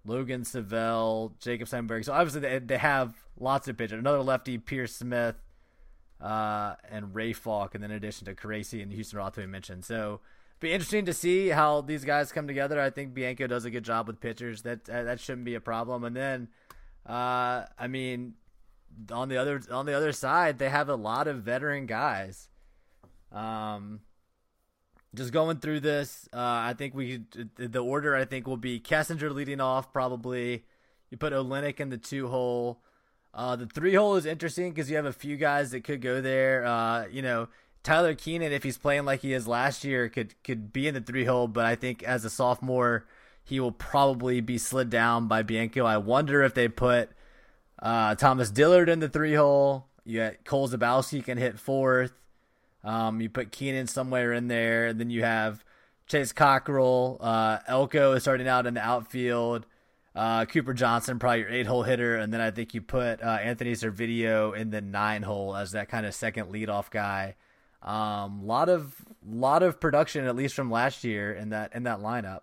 [0.05, 2.05] Logan Savell, Jacob Steinberg.
[2.05, 3.99] So obviously they, they have lots of pitchers.
[3.99, 5.37] Another lefty, Pierce Smith,
[6.21, 9.85] uh, and Ray Falk, and then in addition to Caracci and Houston Roth we mentioned.
[9.85, 10.21] So
[10.63, 12.81] be interesting to see how these guys come together.
[12.81, 14.63] I think Bianco does a good job with pitchers.
[14.63, 16.05] That that shouldn't be a problem.
[16.05, 16.49] And then
[17.07, 18.35] Uh, I mean,
[19.11, 22.49] on the other on the other side, they have a lot of veteran guys.
[23.33, 24.01] Um,
[25.15, 27.25] just going through this, uh, I think we
[27.57, 30.65] the order I think will be Kessinger leading off probably.
[31.11, 32.83] You put Olenek in the two hole.
[33.35, 36.21] Uh, the three hole is interesting because you have a few guys that could go
[36.21, 36.65] there.
[36.65, 37.49] Uh, you know,
[37.83, 41.01] Tyler Keenan, if he's playing like he is last year, could could be in the
[41.01, 43.07] three hole, but I think as a sophomore,
[43.45, 45.85] he will probably be slid down by Bianco.
[45.85, 47.11] I wonder if they put
[47.81, 49.87] uh, Thomas Dillard in the three hole.
[50.05, 52.13] You got Cole Zabowski can hit fourth.
[52.85, 55.65] Um, you put Keenan somewhere in there, and then you have
[56.07, 57.19] Chase Cockrell.
[57.21, 59.67] Uh, Elko is starting out in the outfield.
[60.15, 63.39] Uh, Cooper Johnson, probably your eight hole hitter, and then I think you put uh,
[63.43, 67.35] Anthony Servideo in the nine hole as that kind of second leadoff guy.
[67.83, 68.95] Um, lot of
[69.27, 72.43] lot of production, at least from last year, in that in that lineup.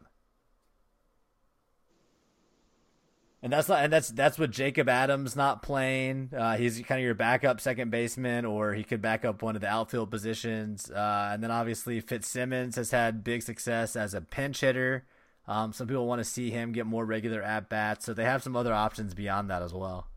[3.42, 6.32] And that's not, and that's that's with Jacob Adams not playing.
[6.38, 9.62] Uh, he's kind of your backup second baseman, or he could back up one of
[9.62, 10.92] the outfield positions.
[10.92, 15.06] Uh, and then obviously Fitzsimmons has had big success as a pinch hitter.
[15.48, 18.44] Um, some people want to see him get more regular at bats, so they have
[18.44, 20.08] some other options beyond that as well.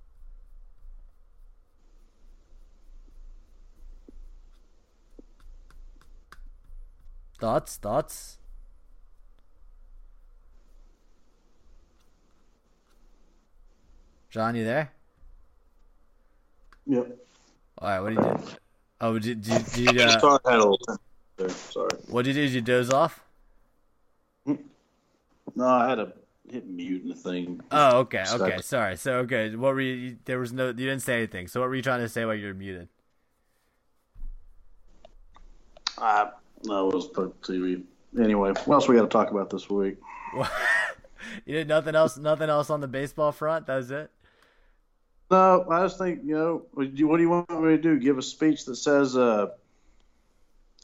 [7.43, 7.77] Thoughts?
[7.77, 8.39] Thoughts?
[14.31, 14.93] John, you there?
[16.87, 17.17] Yep.
[17.79, 18.01] All right.
[18.01, 18.57] What did you do?
[19.01, 20.03] Oh, did, did, did you?
[20.03, 20.79] Uh, Sorry, I had a little
[21.37, 21.49] there.
[21.49, 21.89] Sorry.
[22.07, 22.47] what did you do?
[22.47, 23.25] Did you doze off?
[24.47, 26.13] No, I had to
[26.49, 27.61] hit mute in the thing.
[27.73, 28.43] Oh, okay, Stuck.
[28.43, 28.61] okay.
[28.61, 28.97] Sorry.
[28.97, 30.17] So, okay, what were you?
[30.27, 30.69] There was no.
[30.69, 31.49] You didn't say anything.
[31.49, 32.89] So, what were you trying to say while you were muted?
[36.65, 37.83] I no, it was put TV.
[38.19, 39.97] Anyway, what else we got to talk about this week?
[41.47, 42.17] you did nothing else.
[42.17, 43.67] Nothing else on the baseball front.
[43.67, 44.11] That's it.
[45.31, 46.67] No, I just think you know.
[46.73, 47.99] What do you, what do you want me to do?
[47.99, 49.49] Give a speech that says uh,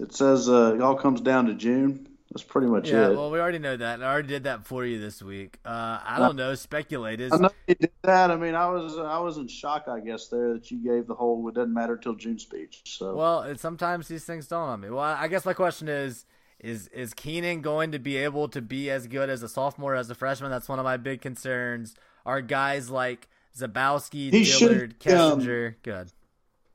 [0.01, 2.09] it says uh, it all comes down to June.
[2.39, 3.11] That's pretty much Yeah.
[3.11, 3.16] it.
[3.16, 3.95] Well, we already know that.
[3.95, 5.59] and I already did that for you this week.
[5.64, 6.55] Uh, I don't know.
[6.55, 7.32] Speculate is.
[7.32, 8.30] I know you did that.
[8.30, 11.14] I mean, I was I was in shock, I guess, there that you gave the
[11.14, 12.82] whole "it doesn't matter till June" speech.
[12.84, 14.91] So Well, sometimes these things don't on me.
[14.91, 16.26] Well, I guess my question is:
[16.61, 20.09] is is Keenan going to be able to be as good as a sophomore as
[20.11, 20.51] a freshman?
[20.51, 21.97] That's one of my big concerns.
[22.24, 26.12] Are guys like Zabowski, He should, Dillard, um, Kessinger good?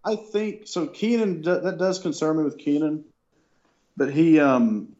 [0.03, 0.87] I think so.
[0.87, 3.05] Keenan that does concern me with Keenan,
[3.95, 4.95] but he um,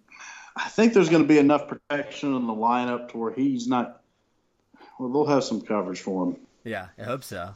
[0.55, 4.01] I think there's going to be enough protection in the lineup to where he's not.
[4.99, 6.37] Well, they'll have some coverage for him.
[6.63, 7.53] Yeah, I hope so.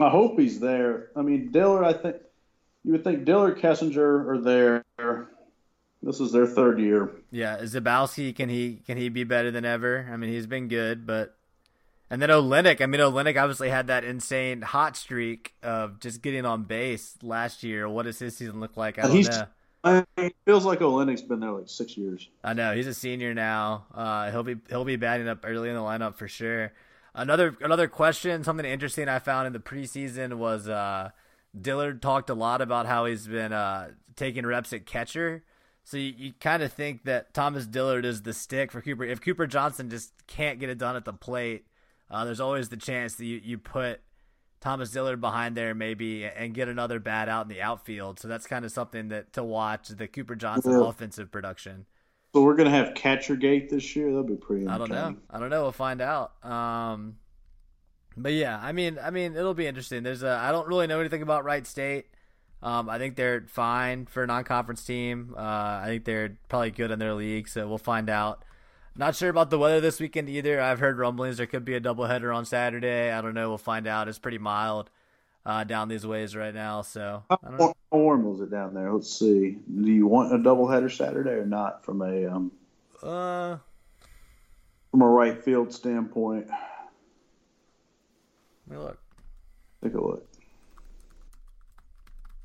[0.00, 1.10] I hope he's there.
[1.16, 2.16] I mean, Dillard, I think
[2.84, 4.84] you would think Dillard, Kessinger are there.
[6.02, 7.10] This is their third year.
[7.30, 10.08] Yeah, Zabowski can he can he be better than ever?
[10.10, 11.36] I mean, he's been good, but
[12.08, 12.80] and then Olenek.
[12.80, 17.64] I mean, Olenek obviously had that insane hot streak of just getting on base last
[17.64, 17.88] year.
[17.88, 18.98] What does his season look like?
[18.98, 19.46] I don't He's- know.
[20.44, 22.28] Feels like Olenek's been there like six years.
[22.42, 23.86] I know he's a senior now.
[23.94, 26.72] Uh, he'll be he'll be batting up early in the lineup for sure.
[27.14, 31.10] Another another question, something interesting I found in the preseason was uh,
[31.58, 35.44] Dillard talked a lot about how he's been uh, taking reps at catcher.
[35.84, 39.04] So you, you kind of think that Thomas Dillard is the stick for Cooper.
[39.04, 41.66] If Cooper Johnson just can't get it done at the plate,
[42.10, 44.00] uh, there's always the chance that you, you put
[44.60, 48.18] Thomas Dillard behind there maybe and get another bat out in the outfield.
[48.18, 50.88] So that's kind of something that to watch the Cooper Johnson Yeah.
[50.88, 51.86] offensive production.
[52.34, 54.08] So we're gonna have catcher gate this year.
[54.08, 54.66] That'll be pretty.
[54.66, 55.16] I don't know.
[55.30, 55.62] I don't know.
[55.62, 56.44] We'll find out.
[56.44, 57.16] Um,
[58.16, 60.02] but yeah, I mean, I mean, it'll be interesting.
[60.02, 60.30] There's a.
[60.30, 62.06] I don't really know anything about Wright State.
[62.60, 65.32] Um, I think they're fine for a non-conference team.
[65.36, 68.44] Uh, I think they're probably good in their league, so we'll find out.
[68.98, 70.60] Not sure about the weather this weekend either.
[70.60, 73.12] I've heard rumblings there could be a doubleheader on Saturday.
[73.12, 73.48] I don't know.
[73.48, 74.08] We'll find out.
[74.08, 74.90] It's pretty mild
[75.46, 78.92] uh, down these ways right now, so How warm was it down there?
[78.92, 79.58] Let's see.
[79.72, 81.84] Do you want a doubleheader Saturday or not?
[81.84, 82.50] From a um,
[83.00, 83.58] Uh,
[84.90, 86.48] from a right field standpoint,
[88.66, 88.98] let me look.
[89.84, 90.26] take a look.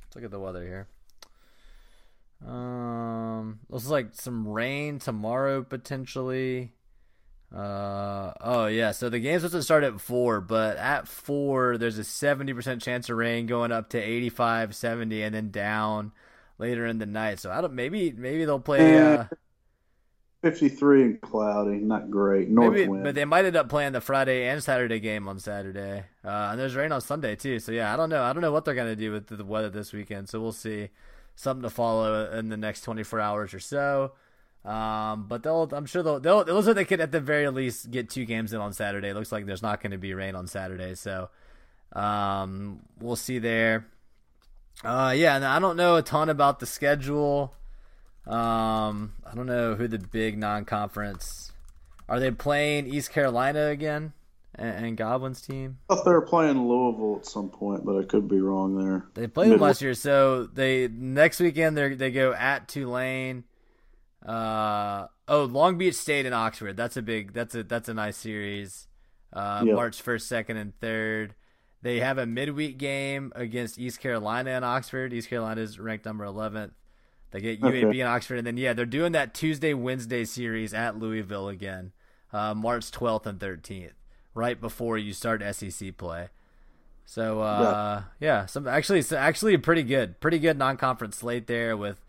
[0.04, 0.88] Let's look at the weather here.
[2.46, 6.74] Um, looks like some rain tomorrow potentially.
[7.56, 12.00] Uh oh yeah, so the game's supposed to start at four, but at four there's
[12.00, 16.12] a seventy percent chance of rain going up to 85, 70, and then down
[16.58, 17.40] later in the night.
[17.40, 19.26] So I don't maybe maybe they'll play uh
[20.42, 22.50] Fifty-three and cloudy, not great.
[22.50, 23.04] North maybe wind.
[23.06, 26.04] but they might end up playing the Friday and Saturday game on Saturday.
[26.26, 27.60] Uh and there's rain on Sunday too.
[27.60, 28.24] So yeah, I don't know.
[28.24, 30.28] I don't know what they're gonna do with the weather this weekend.
[30.28, 30.90] So we'll see.
[31.36, 34.14] Something to follow in the next 24 hours or so.
[34.66, 37.50] Um, but they'll, I'm sure they'll, they'll, it looks like they could at the very
[37.50, 39.10] least get two games in on Saturday.
[39.10, 41.30] It looks like there's not going to be rain on Saturday, so
[41.92, 43.88] um, we'll see there.
[44.84, 47.54] Uh, yeah, and I don't know a ton about the schedule.
[48.26, 51.52] Um, I don't know who the big non-conference
[52.08, 52.20] are.
[52.20, 54.14] They playing East Carolina again
[54.56, 55.78] and, and Godwin's team.
[55.90, 59.06] I thought they were playing Louisville at some point, but I could be wrong there.
[59.14, 63.44] They played them last year, so they next weekend they they go at Tulane.
[64.26, 66.78] Uh oh, Long Beach State and Oxford.
[66.78, 67.34] That's a big.
[67.34, 68.88] That's a that's a nice series.
[69.32, 69.76] Uh, Yep.
[69.76, 71.36] March first, second, and third.
[71.82, 75.12] They have a midweek game against East Carolina and Oxford.
[75.12, 76.74] East Carolina is ranked number eleventh.
[77.32, 78.00] They get UAB Okay.
[78.00, 81.92] and Oxford, and then yeah, they're doing that Tuesday Wednesday series at Louisville again,
[82.32, 83.94] uh, March twelfth and thirteenth,
[84.34, 86.30] right before you start SEC play.
[87.06, 92.00] So uh, yeah, some actually so actually pretty good, pretty good non-conference slate there with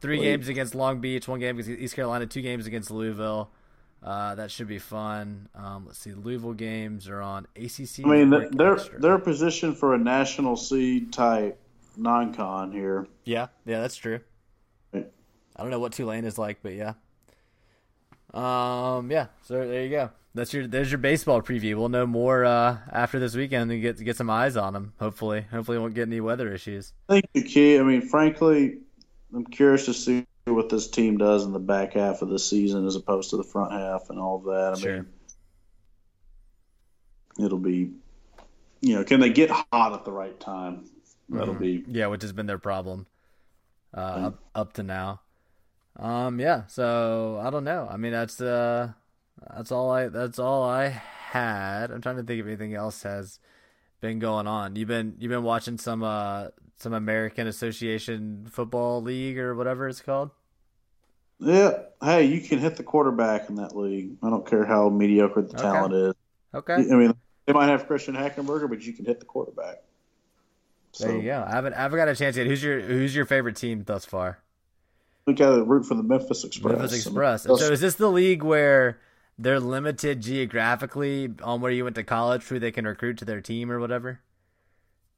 [0.00, 3.50] three games against Long Beach, one game against East Carolina, two games against Louisville.
[4.02, 5.48] Uh, that should be fun.
[5.54, 8.04] Um, let's see, Louisville games are on ACC.
[8.04, 9.00] I mean, they're Extra.
[9.00, 11.58] they're positioned for a national seed type
[11.96, 13.06] non-con here.
[13.24, 14.20] yeah, yeah, that's true.
[14.92, 15.10] Right.
[15.56, 16.94] I don't know what Tulane is like, but yeah.
[18.34, 19.28] Um, yeah.
[19.42, 20.10] So there you go.
[20.34, 21.76] That's your there's your baseball preview.
[21.76, 24.92] We'll know more uh, after this weekend and get get some eyes on them.
[24.98, 26.92] Hopefully, hopefully, we won't get any weather issues.
[27.08, 27.78] I think the key.
[27.78, 28.78] I mean, frankly,
[29.32, 32.84] I'm curious to see what this team does in the back half of the season
[32.86, 34.74] as opposed to the front half and all of that.
[34.76, 34.96] I Sure.
[34.96, 35.06] mean,
[37.46, 37.92] it'll be,
[38.80, 40.84] you know, can they get hot at the right time?
[41.28, 43.06] That'll be Yeah, which has been their problem
[43.96, 45.20] uh, up, up to now.
[45.96, 46.66] Um, yeah.
[46.66, 47.88] So I don't know.
[47.90, 48.92] I mean, that's uh,
[49.54, 51.90] that's all I that's all I had.
[51.90, 53.38] I'm trying to think if anything else has
[54.00, 54.76] been going on.
[54.76, 60.00] You've been you've been watching some uh some American Association Football League or whatever it's
[60.00, 60.30] called.
[61.38, 61.70] yeah.
[62.02, 64.16] Hey, you can hit the quarterback in that league.
[64.22, 65.62] I don't care how mediocre the Okay.
[65.62, 66.14] talent is.
[66.54, 66.74] Okay.
[66.74, 67.14] I mean,
[67.46, 69.82] they might have Christian Hackenberger, but you can hit the quarterback.
[70.92, 71.44] So There you go.
[71.46, 72.46] I haven't I haven't got a chance yet.
[72.46, 74.38] Who's your Who's your favorite team thus far?
[75.26, 76.72] we got to root for the Memphis Express.
[76.78, 77.42] Memphis Express.
[77.44, 79.00] So is this the league where
[79.38, 83.40] they're limited geographically on where you went to college, who they can recruit to their
[83.40, 84.20] team or whatever?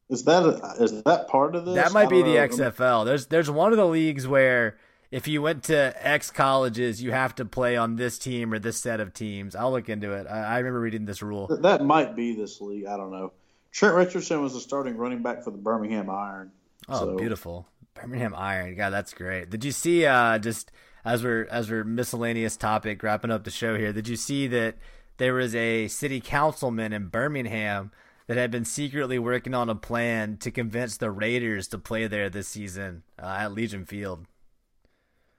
[0.09, 1.75] Is that a, is that part of this?
[1.75, 2.49] That might be the know.
[2.49, 3.05] XFL.
[3.05, 4.79] There's there's one of the leagues where
[5.11, 8.81] if you went to X colleges, you have to play on this team or this
[8.81, 9.57] set of teams.
[9.57, 10.27] I'll look into it.
[10.29, 11.49] I, I remember reading this rule.
[11.63, 12.87] That might be this league.
[12.87, 13.33] I don't know.
[13.73, 16.53] Trent Richardson was the starting running back for the Birmingham Iron.
[16.89, 17.67] Oh, So- beautiful.
[17.95, 18.77] Birmingham Iron.
[18.77, 19.49] God, that's great.
[19.51, 20.71] Did you see uh just
[21.07, 24.75] as we're as we're miscellaneous topic wrapping up the show here, did you see that
[25.19, 27.93] there was a city councilman in Birmingham
[28.27, 32.29] that had been secretly working on a plan to convince the Raiders to play there
[32.29, 34.27] this season uh, at Legion Field?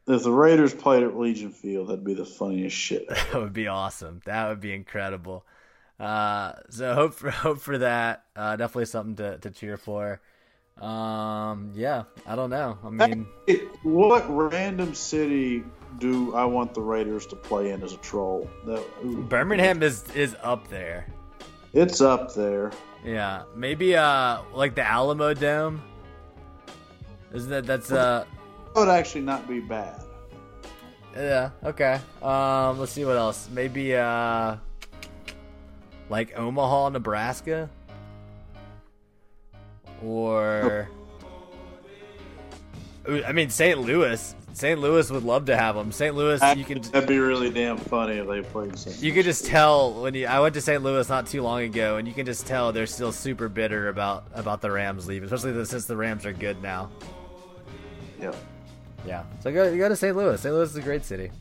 [0.07, 3.05] If the Raiders played at Legion Field, that'd be the funniest shit.
[3.09, 4.22] That would be awesome.
[4.26, 5.45] That would be incredible.
[5.99, 8.24] Uh, so hope for hope for that.
[8.38, 10.22] Uh, definitely something to, to cheer for.
[10.82, 12.78] Um, yeah, I don't know.
[12.84, 15.63] I mean, It- what random city
[15.97, 18.47] do I want the Raiders to play in as a troll?
[18.65, 19.23] That, ooh.
[19.23, 21.07] Birmingham is is up there.
[21.73, 22.71] It's up there.
[23.03, 25.82] Yeah, maybe uh like the Alamo Dome.
[27.34, 28.25] Isn't that that's uh
[28.75, 30.01] That would actually not be bad.
[31.15, 31.99] yeah okay.
[32.21, 33.49] Um, let's see what else.
[33.51, 34.57] Maybe uh
[36.09, 37.69] like Omaha, Nebraska,
[40.04, 40.89] or
[43.10, 43.80] Ooh, I mean St.
[43.80, 44.36] Louis.
[44.54, 44.80] St.
[44.80, 45.91] Louis would love to have them.
[45.91, 46.16] St.
[46.16, 48.78] Louis, you can That'd be really damn funny if they played.
[48.78, 49.00] St.
[49.04, 50.82] you could just tell when you I went to St.
[50.82, 54.26] Louis not too long ago, and you can just tell they're still super bitter about
[54.34, 56.89] about the Rams leaving, especially the, since the Rams are good now.
[58.20, 58.34] Yeah.
[59.06, 59.24] Yeah.
[59.41, 60.18] So go, you go to St.
[60.18, 60.41] Louis.
[60.41, 60.54] St.
[60.54, 61.32] Louis is a great city.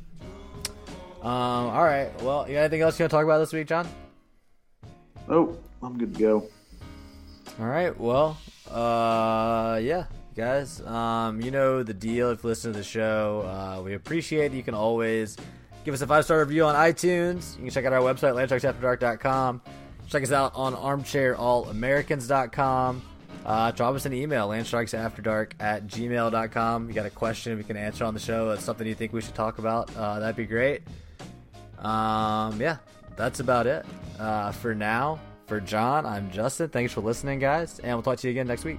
[1.23, 1.31] Um.
[1.33, 2.11] All right.
[2.23, 3.89] Well, you got anything else you want to talk about this week, John?
[5.29, 6.49] Oh, I'm good to go.
[7.59, 7.99] All right.
[7.99, 8.37] Well.
[8.71, 9.79] Uh.
[9.83, 10.05] Yeah.
[10.35, 10.81] Guys.
[10.83, 11.41] Um.
[11.41, 12.31] You know the deal.
[12.31, 14.53] If you listen to the show, uh, we appreciate.
[14.53, 14.57] it.
[14.57, 15.37] You can always
[15.85, 17.57] give us a five star review on iTunes.
[17.57, 19.63] You can check out our website, landsharksafterdark.com.
[20.09, 23.03] Check us out on armchairallamericans.com.
[23.45, 26.89] Uh, drop us an email, landsharksafterdark at gmail.com.
[26.89, 28.49] You got a question we can answer on the show.
[28.49, 29.95] That's something you think we should talk about.
[29.97, 30.83] Uh, that'd be great.
[31.79, 32.79] Um, yeah,
[33.17, 33.85] that's about it.
[34.19, 36.69] Uh, for now, for John, I'm Justin.
[36.69, 38.79] Thanks for listening, guys, and we'll talk to you again next week.